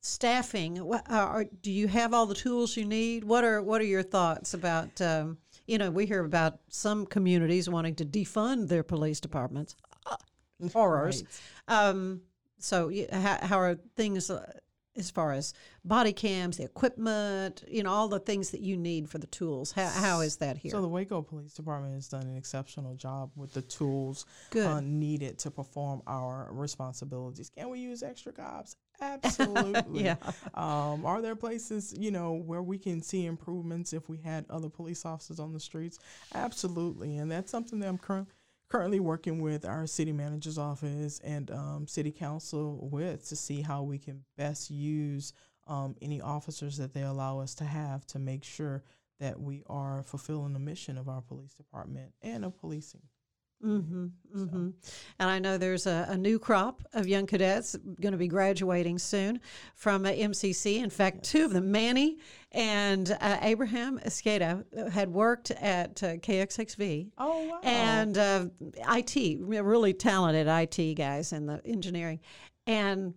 staffing. 0.00 0.84
wha- 0.84 1.02
uh, 1.08 1.14
are, 1.14 1.44
do 1.62 1.70
you 1.70 1.88
have 1.88 2.12
all 2.12 2.26
the 2.26 2.34
tools 2.34 2.76
you 2.76 2.84
need? 2.84 3.24
What 3.24 3.44
are 3.44 3.62
What 3.62 3.80
are 3.80 3.86
your 3.86 4.02
thoughts 4.02 4.54
about? 4.54 5.00
Um, 5.00 5.38
you 5.66 5.78
know, 5.78 5.90
we 5.90 6.06
hear 6.06 6.24
about 6.24 6.58
some 6.68 7.06
communities 7.06 7.68
wanting 7.68 7.94
to 7.96 8.04
defund 8.04 8.68
their 8.68 8.82
police 8.82 9.20
departments. 9.20 9.76
Uh, 10.04 10.16
horrors. 10.72 11.24
Um, 11.68 12.22
so, 12.58 12.92
how, 13.12 13.38
how 13.42 13.58
are 13.58 13.76
things 13.96 14.30
as 14.96 15.10
far 15.10 15.32
as 15.32 15.54
body 15.84 16.12
cams, 16.12 16.58
the 16.58 16.64
equipment? 16.64 17.64
You 17.68 17.82
know, 17.82 17.90
all 17.90 18.08
the 18.08 18.18
things 18.18 18.50
that 18.50 18.60
you 18.60 18.76
need 18.76 19.08
for 19.08 19.18
the 19.18 19.26
tools. 19.26 19.72
How, 19.72 19.88
how 19.88 20.20
is 20.20 20.36
that 20.36 20.56
here? 20.58 20.70
So 20.70 20.80
the 20.80 20.88
Waco 20.88 21.22
Police 21.22 21.54
Department 21.54 21.94
has 21.94 22.08
done 22.08 22.22
an 22.22 22.36
exceptional 22.36 22.94
job 22.94 23.30
with 23.36 23.52
the 23.52 23.62
tools 23.62 24.26
Good. 24.50 24.66
uh, 24.66 24.80
needed 24.80 25.38
to 25.40 25.50
perform 25.50 26.02
our 26.06 26.48
responsibilities. 26.52 27.50
Can 27.56 27.70
we 27.70 27.80
use 27.80 28.02
extra 28.02 28.32
cops? 28.32 28.76
Absolutely. 29.00 30.02
Yeah. 30.02 30.16
Um, 30.54 31.06
are 31.06 31.22
there 31.22 31.36
places, 31.36 31.94
you 31.96 32.10
know, 32.10 32.32
where 32.32 32.62
we 32.62 32.78
can 32.78 33.02
see 33.02 33.26
improvements 33.26 33.92
if 33.92 34.08
we 34.08 34.18
had 34.18 34.44
other 34.50 34.68
police 34.68 35.04
officers 35.04 35.38
on 35.38 35.52
the 35.52 35.60
streets? 35.60 35.98
Absolutely. 36.34 37.18
And 37.18 37.30
that's 37.30 37.50
something 37.50 37.78
that 37.80 37.88
I'm 37.88 37.98
current, 37.98 38.28
currently 38.72 39.00
working 39.00 39.42
with 39.42 39.66
our 39.66 39.86
city 39.86 40.12
manager's 40.12 40.56
office 40.56 41.20
and 41.22 41.50
um, 41.50 41.86
city 41.86 42.10
council 42.10 42.88
with 42.90 43.28
to 43.28 43.36
see 43.36 43.60
how 43.60 43.82
we 43.82 43.98
can 43.98 44.24
best 44.38 44.70
use 44.70 45.34
um, 45.66 45.94
any 46.00 46.22
officers 46.22 46.78
that 46.78 46.94
they 46.94 47.02
allow 47.02 47.38
us 47.38 47.54
to 47.54 47.64
have 47.64 48.06
to 48.06 48.18
make 48.18 48.42
sure 48.42 48.82
that 49.20 49.38
we 49.38 49.62
are 49.66 50.02
fulfilling 50.02 50.54
the 50.54 50.58
mission 50.58 50.96
of 50.96 51.06
our 51.06 51.20
police 51.20 51.52
department 51.52 52.14
and 52.22 52.46
of 52.46 52.58
policing. 52.58 53.02
Mm-hmm, 53.64 54.06
mm-hmm. 54.36 54.70
And 55.18 55.30
I 55.30 55.38
know 55.38 55.56
there's 55.56 55.86
a, 55.86 56.06
a 56.08 56.16
new 56.16 56.38
crop 56.38 56.82
of 56.94 57.06
young 57.06 57.26
cadets 57.26 57.76
going 58.00 58.12
to 58.12 58.18
be 58.18 58.26
graduating 58.26 58.98
soon 58.98 59.40
from 59.74 60.04
uh, 60.04 60.10
MCC. 60.10 60.82
In 60.82 60.90
fact, 60.90 61.22
two 61.22 61.44
of 61.44 61.52
them, 61.52 61.70
Manny 61.70 62.18
and 62.50 63.16
uh, 63.20 63.38
Abraham 63.40 64.00
Escada, 64.00 64.64
uh, 64.76 64.90
had 64.90 65.08
worked 65.08 65.52
at 65.52 66.02
uh, 66.02 66.16
KXXV. 66.16 67.10
Oh, 67.18 67.46
wow. 67.46 67.60
And 67.62 68.18
uh, 68.18 68.46
IT, 68.88 69.38
really 69.40 69.92
talented 69.92 70.48
IT 70.48 70.94
guys 70.94 71.32
in 71.32 71.46
the 71.46 71.60
engineering. 71.64 72.18
And 72.66 73.14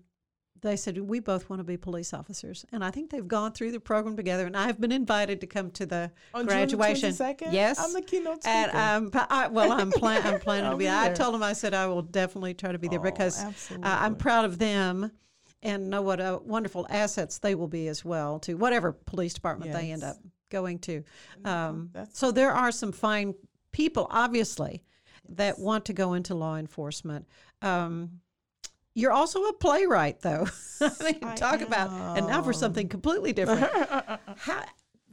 they 0.61 0.75
said 0.75 0.97
we 0.97 1.19
both 1.19 1.49
want 1.49 1.59
to 1.59 1.63
be 1.63 1.77
police 1.77 2.13
officers, 2.13 2.65
and 2.71 2.83
I 2.83 2.89
think 2.89 3.09
they've 3.11 3.27
gone 3.27 3.51
through 3.51 3.71
the 3.71 3.79
program 3.79 4.15
together. 4.15 4.45
And 4.45 4.55
I've 4.57 4.79
been 4.79 4.91
invited 4.91 5.41
to 5.41 5.47
come 5.47 5.69
to 5.71 5.85
the 5.85 6.11
On 6.33 6.45
graduation. 6.45 7.11
June 7.13 7.27
22nd, 7.35 7.51
Yes, 7.53 7.79
I'm 7.79 7.93
the 7.93 8.01
keynote 8.01 8.43
speaker. 8.43 8.71
and 8.75 9.13
um, 9.15 9.27
I, 9.29 9.47
well, 9.47 9.71
I'm, 9.71 9.91
plan- 9.91 10.25
I'm 10.25 10.39
planning 10.47 10.71
to 10.71 10.77
be. 10.77 10.85
be 10.85 10.89
I 10.89 11.09
told 11.09 11.33
them 11.33 11.43
I 11.43 11.53
said 11.53 11.73
I 11.73 11.87
will 11.87 12.01
definitely 12.01 12.53
try 12.53 12.71
to 12.71 12.79
be 12.79 12.87
there 12.87 12.99
Oh, 12.99 13.03
because 13.03 13.43
uh, 13.43 13.51
I'm 13.83 14.15
proud 14.15 14.45
of 14.45 14.57
them 14.57 15.11
and 15.61 15.89
know 15.89 16.01
what 16.01 16.19
uh, 16.21 16.39
wonderful 16.43 16.85
assets 16.89 17.39
they 17.39 17.53
will 17.55 17.67
be 17.67 17.87
as 17.87 18.05
well 18.05 18.39
to 18.39 18.53
whatever 18.55 18.91
police 18.93 19.33
department 19.33 19.71
they 19.73 19.91
end 19.91 20.03
up 20.03 20.17
going 20.49 20.79
to. 20.79 21.03
Um, 21.43 21.89
so 22.13 22.31
there 22.31 22.51
are 22.51 22.71
some 22.71 22.91
fine 22.91 23.33
people, 23.71 24.07
obviously, 24.09 24.83
that 25.29 25.57
want 25.59 25.85
to 25.85 25.93
go 25.93 26.13
into 26.13 26.33
law 26.35 26.55
enforcement. 26.55 27.27
Um, 27.61 28.21
you're 28.95 29.11
also 29.11 29.43
a 29.43 29.53
playwright, 29.53 30.21
though. 30.21 30.47
I 30.81 30.91
mean, 31.03 31.19
I 31.21 31.35
talk 31.35 31.61
about 31.61 32.17
and 32.17 32.27
now 32.27 32.41
for 32.41 32.53
something 32.53 32.87
completely 32.87 33.33
different. 33.33 33.69
How, 34.37 34.63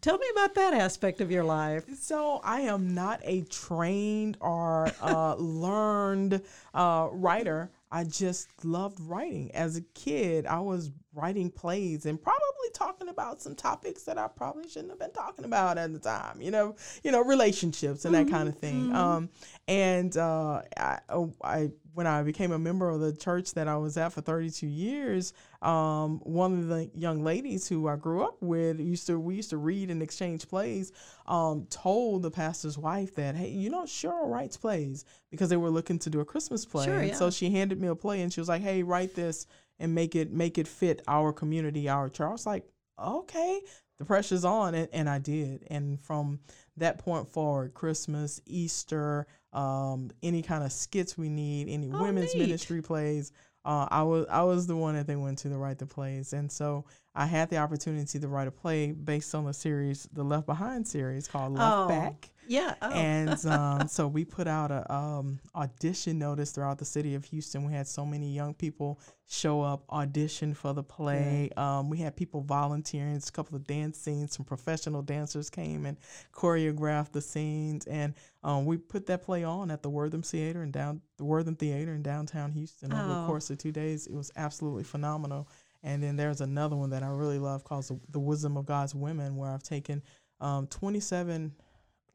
tell 0.00 0.18
me 0.18 0.26
about 0.32 0.54
that 0.54 0.74
aspect 0.74 1.20
of 1.20 1.30
your 1.30 1.44
life. 1.44 1.84
So 1.98 2.40
I 2.44 2.62
am 2.62 2.94
not 2.94 3.20
a 3.24 3.42
trained 3.42 4.36
or 4.40 4.90
uh, 5.00 5.34
learned 5.38 6.42
uh, 6.74 7.08
writer. 7.12 7.70
I 7.90 8.04
just 8.04 8.48
loved 8.64 9.00
writing. 9.00 9.50
As 9.52 9.76
a 9.76 9.82
kid, 9.94 10.46
I 10.46 10.60
was 10.60 10.90
writing 11.14 11.50
plays 11.50 12.06
and 12.06 12.20
probably 12.20 12.70
talking 12.72 13.08
about 13.08 13.42
some 13.42 13.54
topics 13.54 14.04
that 14.04 14.16
I 14.16 14.28
probably 14.28 14.68
shouldn't 14.68 14.90
have 14.90 14.98
been 14.98 15.12
talking 15.12 15.44
about 15.44 15.76
at 15.76 15.92
the 15.92 15.98
time. 15.98 16.40
You 16.40 16.50
know, 16.50 16.76
you 17.04 17.12
know, 17.12 17.22
relationships 17.22 18.04
and 18.04 18.14
that 18.14 18.28
kind 18.28 18.48
of 18.48 18.58
thing. 18.58 18.94
Um, 18.94 19.28
and 19.68 20.16
uh, 20.16 20.62
I, 20.76 21.00
oh, 21.10 21.32
I, 21.44 21.70
when 21.94 22.06
I 22.06 22.22
became 22.22 22.52
a 22.52 22.58
member 22.58 22.88
of 22.88 23.00
the 23.00 23.12
church 23.12 23.52
that 23.54 23.68
I 23.68 23.76
was 23.76 23.96
at 23.96 24.12
for 24.12 24.20
32 24.20 24.66
years, 24.66 25.32
um, 25.60 26.20
one 26.20 26.58
of 26.58 26.68
the 26.68 26.90
young 26.94 27.22
ladies 27.22 27.68
who 27.68 27.88
I 27.88 27.96
grew 27.96 28.22
up 28.22 28.36
with 28.40 28.80
used 28.80 29.06
to 29.08 29.18
we 29.18 29.36
used 29.36 29.50
to 29.50 29.58
read 29.58 29.90
and 29.90 30.02
exchange 30.02 30.48
plays. 30.48 30.92
Um, 31.26 31.66
told 31.70 32.22
the 32.22 32.30
pastor's 32.30 32.78
wife 32.78 33.14
that 33.16 33.36
hey, 33.36 33.48
you 33.48 33.70
know 33.70 33.82
Cheryl 33.82 34.28
writes 34.28 34.56
plays 34.56 35.04
because 35.30 35.50
they 35.50 35.56
were 35.56 35.70
looking 35.70 35.98
to 36.00 36.10
do 36.10 36.20
a 36.20 36.24
Christmas 36.24 36.64
play. 36.64 36.86
Sure, 36.86 36.98
and 36.98 37.08
yeah. 37.08 37.14
So 37.14 37.30
she 37.30 37.50
handed 37.50 37.80
me 37.80 37.88
a 37.88 37.94
play 37.94 38.22
and 38.22 38.32
she 38.32 38.40
was 38.40 38.48
like, 38.48 38.62
hey, 38.62 38.82
write 38.82 39.14
this 39.14 39.46
and 39.78 39.94
make 39.94 40.14
it 40.14 40.32
make 40.32 40.58
it 40.58 40.68
fit 40.68 41.02
our 41.06 41.32
community, 41.32 41.88
our 41.88 42.08
church. 42.08 42.26
I 42.28 42.32
was 42.32 42.46
like, 42.46 42.64
okay, 43.02 43.60
the 43.98 44.04
pressure's 44.04 44.44
on, 44.44 44.74
and, 44.74 44.88
and 44.92 45.08
I 45.08 45.18
did. 45.18 45.66
And 45.70 46.00
from 46.00 46.40
that 46.76 46.98
point 46.98 47.28
forward, 47.28 47.74
Christmas, 47.74 48.40
Easter, 48.46 49.26
um, 49.52 50.10
any 50.22 50.42
kind 50.42 50.64
of 50.64 50.72
skits 50.72 51.16
we 51.18 51.28
need, 51.28 51.68
any 51.68 51.90
Oh, 51.92 52.02
women's 52.02 52.34
neat. 52.34 52.42
ministry 52.42 52.82
plays, 52.82 53.32
uh, 53.64 53.86
I 53.90 54.02
was 54.02 54.26
I 54.28 54.42
was 54.42 54.66
the 54.66 54.74
one 54.76 54.94
that 54.96 55.06
they 55.06 55.14
went 55.14 55.38
to 55.38 55.48
to 55.48 55.56
write 55.56 55.78
the 55.78 55.86
plays, 55.86 56.32
and 56.32 56.50
so 56.50 56.84
I 57.14 57.26
had 57.26 57.48
the 57.48 57.58
opportunity 57.58 58.18
to 58.18 58.26
write 58.28 58.48
a 58.48 58.50
play 58.50 58.90
based 58.90 59.34
on 59.36 59.44
the 59.44 59.52
series, 59.54 60.08
the 60.12 60.24
Left 60.24 60.46
Behind 60.46 60.86
series 60.88 61.28
called 61.28 61.52
Left 61.52 61.72
Oh. 61.76 61.86
Back. 61.88 62.30
Yeah. 62.48 62.74
Oh. 62.82 62.90
And 62.90 63.46
um, 63.46 63.88
so 63.88 64.06
we 64.08 64.24
put 64.24 64.46
out 64.46 64.70
a 64.70 64.92
um, 64.92 65.38
audition 65.54 66.18
notice 66.18 66.50
throughout 66.52 66.78
the 66.78 66.84
city 66.84 67.14
of 67.14 67.24
Houston. 67.26 67.64
We 67.64 67.72
had 67.72 67.86
so 67.86 68.04
many 68.04 68.32
young 68.32 68.54
people 68.54 69.00
show 69.28 69.62
up, 69.62 69.84
audition 69.90 70.52
for 70.52 70.74
the 70.74 70.82
play. 70.82 71.50
Um, 71.56 71.88
we 71.88 71.98
had 71.98 72.16
people 72.16 72.42
volunteering. 72.42 73.14
It's 73.14 73.28
a 73.28 73.32
couple 73.32 73.56
of 73.56 73.66
dance 73.66 73.98
scenes. 73.98 74.34
Some 74.34 74.44
professional 74.44 75.02
dancers 75.02 75.48
came 75.48 75.86
and 75.86 75.96
choreographed 76.32 77.12
the 77.12 77.20
scenes. 77.20 77.86
And 77.86 78.14
um, 78.42 78.66
we 78.66 78.76
put 78.76 79.06
that 79.06 79.22
play 79.22 79.44
on 79.44 79.70
at 79.70 79.82
the 79.82 79.90
Wortham 79.90 80.22
Theater 80.22 80.62
and 80.62 80.72
down 80.72 81.00
the 81.18 81.24
Wortham 81.24 81.56
Theater 81.56 81.94
in 81.94 82.02
downtown 82.02 82.52
Houston 82.52 82.92
over 82.92 83.02
Oh. 83.02 83.20
the 83.20 83.26
course 83.26 83.48
of 83.50 83.58
two 83.58 83.72
days. 83.72 84.06
It 84.06 84.14
was 84.14 84.30
absolutely 84.36 84.84
phenomenal. 84.84 85.48
And 85.82 86.02
then 86.02 86.16
there's 86.16 86.40
another 86.40 86.76
one 86.76 86.90
that 86.90 87.02
I 87.02 87.08
really 87.08 87.38
love 87.38 87.64
called 87.64 87.84
the, 87.84 87.98
the 88.10 88.20
Wisdom 88.20 88.56
of 88.56 88.66
God's 88.66 88.94
Women, 88.94 89.36
where 89.36 89.50
I've 89.50 89.62
taken 89.64 90.02
um, 90.40 90.66
27 90.68 91.52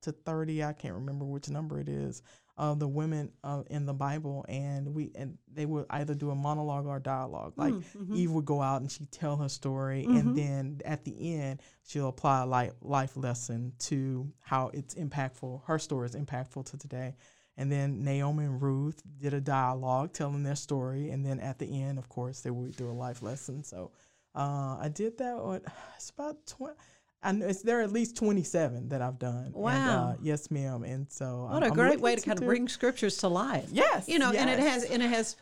to 0.01 0.11
30 0.11 0.63
i 0.63 0.73
can't 0.73 0.95
remember 0.95 1.25
which 1.25 1.49
number 1.49 1.79
it 1.79 1.89
is 1.89 2.21
of 2.57 2.79
the 2.79 2.87
women 2.87 3.31
uh, 3.43 3.61
in 3.69 3.85
the 3.85 3.93
bible 3.93 4.43
and 4.49 4.93
we 4.95 5.11
and 5.15 5.37
they 5.53 5.65
would 5.65 5.85
either 5.91 6.15
do 6.15 6.31
a 6.31 6.35
monologue 6.35 6.87
or 6.87 6.97
a 6.97 7.01
dialogue. 7.01 7.53
Like 7.55 7.73
Mm-hmm. 7.75 8.15
eve 8.15 8.31
would 8.31 8.45
go 8.45 8.61
out 8.61 8.81
and 8.81 8.91
she'd 8.91 9.11
tell 9.11 9.37
her 9.37 9.49
story 9.49 10.05
and 10.05 10.35
then 10.35 10.81
at 10.83 11.03
the 11.03 11.35
end 11.35 11.61
she'll 11.87 12.07
apply 12.07 12.41
a 12.41 12.45
life, 12.47 12.73
life 12.81 13.15
lesson 13.15 13.73
to 13.79 14.31
how 14.41 14.71
it's 14.73 14.95
impactful 14.95 15.61
her 15.65 15.77
story 15.77 16.07
is 16.07 16.15
impactful 16.15 16.65
to 16.71 16.77
today. 16.77 17.15
And 17.57 17.71
then 17.71 18.03
naomi 18.03 18.45
and 18.45 18.61
ruth 18.61 19.01
did 19.19 19.33
a 19.33 19.41
dialogue 19.41 20.13
telling 20.13 20.43
their 20.43 20.55
story 20.55 21.11
and 21.11 21.23
then 21.25 21.39
at 21.39 21.59
the 21.59 21.81
end 21.81 21.99
of 21.99 22.09
course 22.09 22.41
they 22.41 22.49
would 22.51 22.75
do 22.75 22.89
a 22.89 22.91
life 22.91 23.21
lesson. 23.21 23.63
So 23.63 23.91
uh, 24.33 24.77
i 24.79 24.89
did 24.91 25.17
that 25.19 25.37
what 25.37 25.63
it's 25.95 26.09
about 26.09 26.45
20 26.47 26.73
I 27.23 27.31
know 27.31 27.47
it's 27.47 27.61
there 27.63 27.79
are 27.79 27.83
at 27.83 27.91
least 27.91 28.15
27 28.15 28.89
that 28.89 29.01
I've 29.01 29.17
done. 29.19 29.45
And, 29.47 29.55
Wow. 29.55 30.09
uh, 30.09 30.15
yes, 30.21 30.51
ma'am. 30.51 30.83
And 30.83 31.11
so 31.11 31.47
What 31.49 31.63
I'm- 31.63 31.63
a 31.63 31.65
I'm 31.67 31.73
great 31.73 31.99
way 31.99 32.11
to 32.11 32.17
looking 32.21 32.29
kind 32.31 32.39
of 32.39 32.45
bring 32.45 32.67
scriptures 32.67 33.17
to 33.17 33.27
life. 33.27 33.69
Yes, 33.71 34.07
You 34.07 34.19
know, 34.19 34.31
and 34.31 34.49
it 34.49 34.59
has 34.59 34.83
and 34.83 35.01
it 35.01 35.09
has 35.09 35.35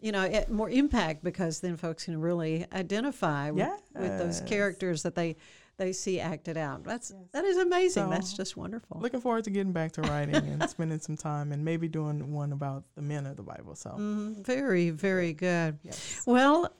you 0.00 0.12
know, 0.12 0.22
it, 0.22 0.48
more 0.48 0.70
impact 0.70 1.24
because 1.24 1.58
then 1.58 1.76
folks 1.76 2.04
can 2.04 2.20
really 2.20 2.64
identify 2.72 3.50
with, 3.50 3.68
with 3.96 4.16
those 4.18 4.40
characters 4.42 5.02
that 5.02 5.14
they 5.16 5.36
they 5.76 5.92
see 5.92 6.18
acted 6.18 6.56
out. 6.56 6.82
That's 6.82 7.12
that 7.32 7.44
is 7.44 7.56
amazing. 7.56 8.04
So, 8.04 8.10
That's 8.10 8.32
just 8.32 8.56
wonderful. 8.56 8.98
Looking 9.00 9.20
forward 9.20 9.44
to 9.44 9.50
getting 9.50 9.72
back 9.72 9.92
to 9.92 10.02
writing 10.02 10.34
and 10.34 10.68
spending 10.70 10.98
some 10.98 11.16
time 11.16 11.52
and 11.52 11.64
maybe 11.64 11.86
doing 11.88 12.32
one 12.32 12.52
about 12.52 12.82
the 12.96 13.02
men 13.02 13.26
of 13.26 13.36
the 13.36 13.42
Bible. 13.44 13.74
So 13.76 13.90
Mhm. 13.90 14.44
Very, 14.44 14.90
very 14.90 15.32
good. 15.32 15.78
yes. 15.84 16.22
Well, 16.26 16.72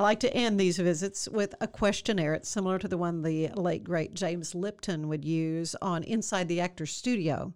I 0.00 0.02
like 0.02 0.20
to 0.20 0.32
end 0.34 0.58
these 0.58 0.78
visits 0.78 1.28
with 1.28 1.54
a 1.60 1.68
questionnaire. 1.68 2.32
It's 2.32 2.48
similar 2.48 2.78
to 2.78 2.88
the 2.88 2.96
one 2.96 3.20
the 3.20 3.48
late 3.48 3.84
great 3.84 4.14
James 4.14 4.54
Lipton 4.54 5.08
would 5.08 5.26
use 5.26 5.76
on 5.82 6.04
Inside 6.04 6.48
the 6.48 6.62
Actor's 6.62 6.90
Studio. 6.90 7.52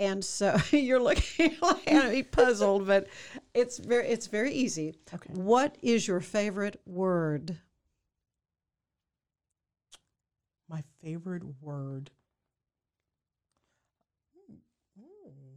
And 0.00 0.24
so 0.24 0.56
you're 0.70 0.98
looking 1.02 1.54
at 1.86 2.10
me 2.10 2.22
puzzled, 2.22 2.86
but 2.86 3.08
it's 3.52 3.76
very 3.76 4.08
it's 4.08 4.26
very 4.26 4.54
easy. 4.54 4.94
Okay. 5.12 5.34
What 5.34 5.76
is 5.82 6.08
your 6.08 6.20
favorite 6.20 6.80
word? 6.86 7.58
My 10.66 10.82
favorite 11.02 11.42
word. 11.60 12.10
Hmm. 14.48 14.54
Hmm. 14.98 15.56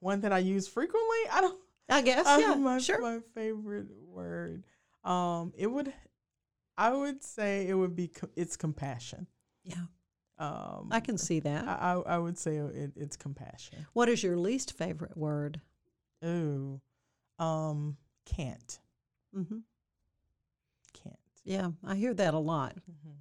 One 0.00 0.22
that 0.22 0.32
I 0.32 0.38
use 0.38 0.66
frequently. 0.66 1.18
I 1.30 1.42
don't. 1.42 1.60
I 1.88 2.02
guess, 2.02 2.26
Uh, 2.26 2.38
yeah, 2.40 2.54
my, 2.54 2.78
sure. 2.78 3.00
my 3.00 3.20
favorite 3.34 3.88
word. 4.06 4.64
Um, 5.04 5.52
it 5.56 5.66
would. 5.68 5.92
I 6.76 6.92
would 6.92 7.22
say 7.24 7.66
it 7.66 7.74
would 7.74 7.96
be. 7.96 8.08
co- 8.08 8.30
It's 8.36 8.56
compassion. 8.56 9.26
yeah, 9.64 9.86
Um, 10.38 10.88
I 10.92 11.00
can 11.00 11.18
see 11.18 11.40
that. 11.40 11.66
I, 11.66 11.72
I, 11.94 12.14
I 12.14 12.18
would 12.18 12.38
say 12.38 12.56
it, 12.56 12.92
it's 12.94 13.16
compassion. 13.16 13.86
what 13.94 14.08
is 14.08 14.22
your 14.22 14.36
least 14.36 14.72
favorite 14.76 15.16
word? 15.16 15.60
Ooh, 16.24 16.80
um, 17.38 17.96
can't, 18.26 18.78
hmm 19.34 19.58
can't. 20.92 21.16
Yeah, 21.44 21.70
I 21.84 21.96
hear 21.96 22.14
that 22.14 22.34
a 22.34 22.38
lot 22.38 22.76
Mhm. 22.90 23.14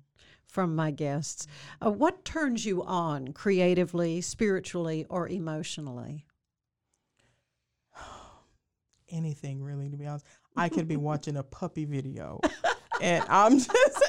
from 0.45 0.75
my 0.75 0.91
guests. 0.91 1.47
Uh, 1.83 1.91
what 1.91 2.23
turns 2.25 2.65
you 2.65 2.83
on 2.83 3.33
creatively, 3.33 4.21
spiritually, 4.21 5.05
or 5.09 5.27
emotionally? 5.27 6.25
Anything 9.09 9.61
really, 9.61 9.89
to 9.89 9.97
be 9.97 10.05
honest. 10.05 10.25
I 10.55 10.69
could 10.69 10.87
be 10.87 10.97
watching 11.09 11.37
a 11.37 11.43
puppy 11.43 11.85
video, 11.85 12.39
and 13.01 13.23
I'm 13.29 13.57
just. 13.59 14.03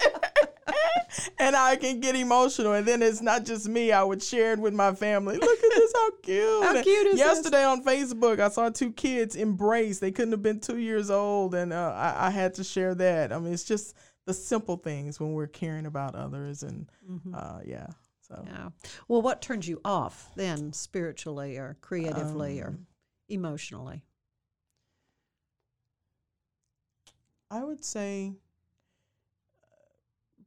And 1.38 1.56
I 1.56 1.76
can 1.76 2.00
get 2.00 2.14
emotional, 2.16 2.74
and 2.74 2.86
then 2.86 3.00
it's 3.02 3.22
not 3.22 3.44
just 3.44 3.68
me. 3.68 3.92
I 3.92 4.02
would 4.02 4.22
share 4.22 4.52
it 4.52 4.58
with 4.58 4.74
my 4.74 4.94
family. 4.94 5.36
Look 5.36 5.58
at 5.64 5.70
this, 5.74 5.92
how 5.94 6.10
cute! 6.22 6.62
How 6.64 6.82
cute 6.82 7.06
is 7.06 7.12
this? 7.14 7.20
Yesterday 7.20 7.64
on 7.64 7.82
Facebook, 7.82 8.40
I 8.40 8.48
saw 8.48 8.68
two 8.68 8.92
kids 8.92 9.34
embrace. 9.34 10.00
They 10.00 10.10
couldn't 10.10 10.32
have 10.32 10.42
been 10.42 10.60
two 10.60 10.78
years 10.78 11.10
old, 11.10 11.54
and 11.54 11.72
uh, 11.72 11.92
I, 11.96 12.26
I 12.26 12.30
had 12.30 12.54
to 12.54 12.64
share 12.64 12.94
that. 12.96 13.32
I 13.32 13.38
mean, 13.38 13.52
it's 13.52 13.64
just 13.64 13.94
the 14.26 14.34
simple 14.34 14.76
things 14.76 15.18
when 15.18 15.32
we're 15.32 15.46
caring 15.46 15.86
about 15.86 16.14
others, 16.14 16.62
and 16.62 16.90
uh, 17.34 17.60
yeah. 17.64 17.86
So 18.20 18.42
Yeah. 18.44 18.68
Well, 19.08 19.22
what 19.22 19.40
turns 19.40 19.66
you 19.66 19.80
off 19.84 20.30
then, 20.36 20.72
spiritually 20.72 21.56
or 21.56 21.78
creatively 21.80 22.60
or 22.60 22.68
Um, 22.68 22.86
emotionally? 23.28 24.04
I 27.50 27.64
would 27.64 27.84
say 27.84 28.34
uh, 29.62 30.42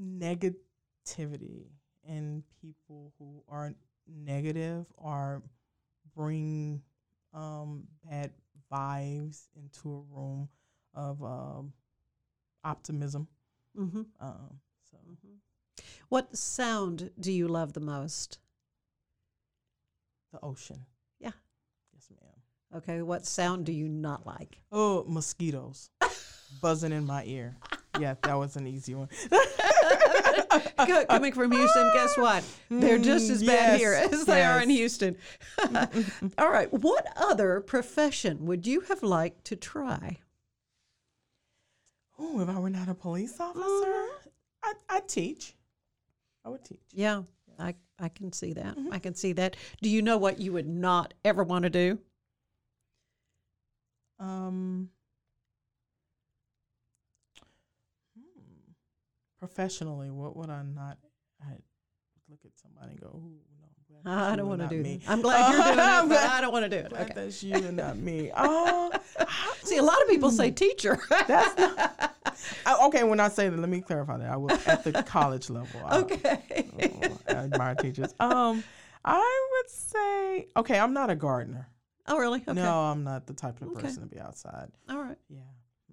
negativity 0.00 1.66
and 2.08 2.42
people 2.60 3.12
who 3.18 3.42
are 3.48 3.74
negative 4.06 4.86
or 4.96 5.42
bring 6.16 6.82
um, 7.32 7.84
bad 8.08 8.30
vibes 8.72 9.48
into 9.56 9.90
a 9.92 10.14
room 10.14 10.48
of 10.94 11.22
um, 11.22 11.72
optimism. 12.62 13.28
Mm-hmm. 13.78 14.02
Um, 14.20 14.60
so 14.90 14.98
What 16.08 16.36
sound 16.36 17.10
do 17.18 17.32
you 17.32 17.48
love 17.48 17.72
the 17.72 17.80
most? 17.80 18.38
the 20.32 20.40
ocean. 20.42 20.84
Yes. 22.74 22.82
Okay, 22.82 23.02
what 23.02 23.26
sound 23.26 23.66
do 23.66 23.72
you 23.72 23.88
not 23.88 24.26
like? 24.26 24.60
Oh, 24.72 25.04
mosquitoes 25.06 25.90
buzzing 26.60 26.92
in 26.92 27.06
my 27.06 27.24
ear. 27.24 27.56
Yeah, 27.98 28.14
that 28.22 28.34
was 28.34 28.56
an 28.56 28.66
easy 28.66 28.94
one. 28.94 29.08
Coming 31.08 31.32
from 31.32 31.52
Houston, 31.52 31.90
guess 31.94 32.16
what? 32.16 32.44
They're 32.68 32.98
just 32.98 33.30
as 33.30 33.44
bad 33.44 33.78
mm, 33.78 33.78
yes, 33.78 33.80
here 33.80 33.92
as 33.92 34.24
they 34.24 34.42
are 34.42 34.60
in. 34.60 34.68
Houston. 34.68 35.16
All 36.38 36.50
right, 36.50 36.72
what 36.72 37.06
other 37.16 37.60
profession 37.60 38.46
would 38.46 38.66
you 38.66 38.80
have 38.80 39.02
liked 39.04 39.44
to 39.46 39.56
try? 39.56 40.18
Oh, 42.18 42.40
if 42.40 42.48
I 42.48 42.58
were 42.58 42.70
not 42.70 42.88
a 42.88 42.94
police 42.94 43.38
officer, 43.38 43.62
uh-huh. 43.62 44.28
I 44.64 44.96
I 44.96 45.00
teach. 45.00 45.54
I 46.44 46.48
would 46.48 46.64
teach. 46.64 46.82
Yeah, 46.92 47.22
I, 47.58 47.74
I 47.98 48.08
can 48.08 48.32
see 48.32 48.52
that. 48.54 48.76
Mm-hmm. 48.76 48.92
I 48.92 48.98
can 48.98 49.14
see 49.14 49.32
that. 49.34 49.56
Do 49.82 49.88
you 49.88 50.02
know 50.02 50.18
what 50.18 50.40
you 50.40 50.52
would 50.52 50.68
not 50.68 51.14
ever 51.24 51.44
want 51.44 51.62
to 51.62 51.70
do? 51.70 51.98
Um, 54.24 54.88
hmm. 58.18 58.72
professionally, 59.38 60.10
what 60.10 60.36
would 60.36 60.50
I 60.50 60.62
not? 60.62 60.98
I 61.42 61.52
look 62.28 62.40
at 62.44 62.52
somebody 62.56 62.92
and 62.92 63.00
go, 63.00 63.08
"Ooh, 63.08 63.38
no, 64.04 64.10
I 64.10 64.34
don't 64.36 64.48
want 64.48 64.62
to 64.62 64.68
do 64.68 64.82
me." 64.82 65.00
that. 65.04 65.10
I'm 65.12 65.20
glad 65.22 65.52
you're 65.52 65.62
doing 65.64 65.78
it, 65.78 65.82
I'm 65.82 66.08
but 66.08 66.18
I 66.18 66.40
don't 66.40 66.52
want 66.52 66.64
to 66.64 66.68
do 66.70 66.76
it. 66.76 66.90
glad 66.90 67.02
Okay. 67.02 67.12
that's 67.14 67.42
you 67.42 67.54
and 67.56 67.76
not 67.76 67.96
me. 67.98 68.30
Oh, 68.36 68.90
See, 69.62 69.76
a 69.76 69.82
lot 69.82 70.00
of 70.02 70.08
people 70.08 70.30
say 70.30 70.50
teacher. 70.50 70.98
that's 71.10 71.58
not. 71.58 72.16
I, 72.66 72.86
okay, 72.86 73.04
when 73.04 73.20
I 73.20 73.28
say 73.28 73.48
that, 73.48 73.58
let 73.58 73.68
me 73.68 73.80
clarify 73.80 74.18
that. 74.18 74.30
I 74.30 74.36
was 74.36 74.66
at 74.66 74.84
the 74.84 75.02
college 75.04 75.50
level. 75.50 75.80
I- 75.84 75.98
okay. 76.00 76.68
oh, 76.78 77.18
I 77.28 77.32
admire 77.32 77.74
teachers. 77.76 78.12
Um, 78.20 78.64
I 79.04 79.48
would 79.52 79.70
say, 79.70 80.48
okay, 80.56 80.78
I'm 80.78 80.92
not 80.94 81.10
a 81.10 81.14
gardener. 81.14 81.68
Oh, 82.06 82.18
really? 82.18 82.40
Okay. 82.46 82.52
No, 82.52 82.80
I'm 82.80 83.04
not 83.04 83.26
the 83.26 83.32
type 83.32 83.60
of 83.62 83.68
Okay. 83.68 83.82
person 83.82 84.02
to 84.02 84.08
be 84.08 84.20
outside. 84.20 84.68
All 84.88 84.98
right. 84.98 85.18
Yeah. 85.28 85.40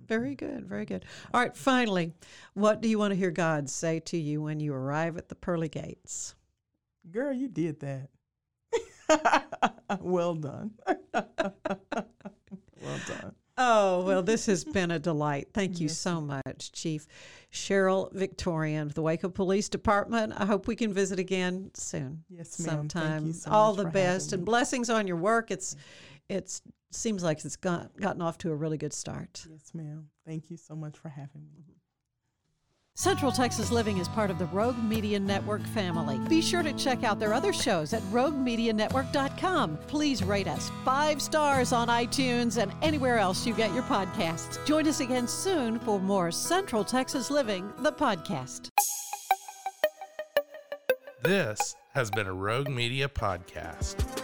Very 0.06 0.36
mm-hmm. 0.36 0.45
good. 0.45 0.67
Very 0.67 0.86
good. 0.86 1.06
All 1.34 1.41
right. 1.41 1.56
Finally, 1.56 2.13
what 2.54 2.82
do 2.82 2.89
you 2.89 3.00
want 3.00 3.12
to 3.12 3.15
hear 3.15 3.32
God 3.32 3.69
say 3.69 4.00
to 4.02 4.17
you 4.17 4.41
when 4.41 4.60
you 4.60 4.74
arrive 4.74 5.17
at 5.17 5.30
the 5.30 5.36
pearly 5.36 5.69
gates? 5.69 6.36
Girl, 7.10 7.34
you 7.34 7.47
did 7.47 7.80
that. 7.80 8.10
well 10.00 10.36
done. 10.36 10.71
well 11.13 11.30
done. 13.08 13.36
Oh, 13.63 14.04
well, 14.06 14.24
this 14.32 14.47
has 14.47 14.63
been 14.63 14.89
a 14.91 14.97
delight. 15.00 15.50
Thank 15.54 15.80
you 15.80 15.88
Yes, 15.88 15.97
so 15.97 16.19
much, 16.19 16.71
Chief 16.71 17.06
Cheryl 17.54 18.12
Victorian 18.13 18.88
of 18.88 18.93
the 18.95 19.02
Waco 19.02 19.30
Police 19.30 19.69
Department. 19.69 20.34
I 20.36 20.45
hope 20.45 20.67
we 20.67 20.76
can 20.76 20.93
visit 20.93 21.19
again 21.19 21.69
soon. 21.76 22.24
Yes, 22.30 22.60
ma'am. 22.60 22.67
Thank 22.67 22.91
Sometime. 22.91 23.28
you 23.28 23.34
so 23.34 23.52
All 23.52 23.74
the 23.74 23.86
best 23.86 24.34
and 24.34 24.41
me. 24.41 24.45
blessings 24.45 24.89
on 24.89 25.06
your 25.08 25.17
work. 25.17 25.52
It's 25.52 25.76
it's 26.30 26.62
seems 26.91 27.24
like 27.24 27.43
it's 27.45 27.56
got, 27.56 27.95
gotten 27.97 28.21
off 28.21 28.38
to 28.39 28.52
a 28.52 28.56
really 28.56 28.78
good 28.78 28.93
start. 28.93 29.45
Yes, 29.50 29.71
ma'am. 29.74 30.08
Thank 30.26 30.50
you 30.50 30.58
so 30.58 30.76
much 30.76 30.97
for 30.97 31.10
having 31.10 31.43
me. 31.54 31.63
Central 33.02 33.32
Texas 33.32 33.72
Living 33.72 33.98
is 33.98 34.08
part 34.08 34.30
of 34.30 34.38
the 34.38 34.46
Rogue 34.46 34.78
Media 34.78 35.20
Network 35.20 35.66
family. 35.70 36.20
Be 36.30 36.40
sure 36.40 36.62
to 36.62 36.72
check 36.74 37.04
out 37.04 37.20
their 37.20 37.34
other 37.34 37.52
shows 37.52 37.94
at 37.94 38.04
roguemedianetwork.com. 38.12 39.78
Please 39.88 40.24
rate 40.24 40.48
us 40.48 40.70
five 40.86 41.20
stars 41.20 41.74
on 41.74 41.88
iTunes 41.88 42.62
and 42.62 42.72
anywhere 42.84 43.18
else 43.18 43.44
you 43.44 43.56
get 43.56 43.74
your 43.74 43.82
podcasts. 43.84 44.64
Join 44.68 44.88
us 44.88 45.00
again 45.00 45.28
soon 45.28 45.80
for 45.80 46.00
more 46.00 46.30
Central 46.30 46.84
Texas 46.84 47.32
Living, 47.32 47.74
the 47.80 47.92
podcast. 47.92 48.70
This 51.24 51.76
has 51.96 52.12
been 52.12 52.28
a 52.28 52.34
Rogue 52.34 52.70
Media 52.70 53.08
podcast. 53.08 54.21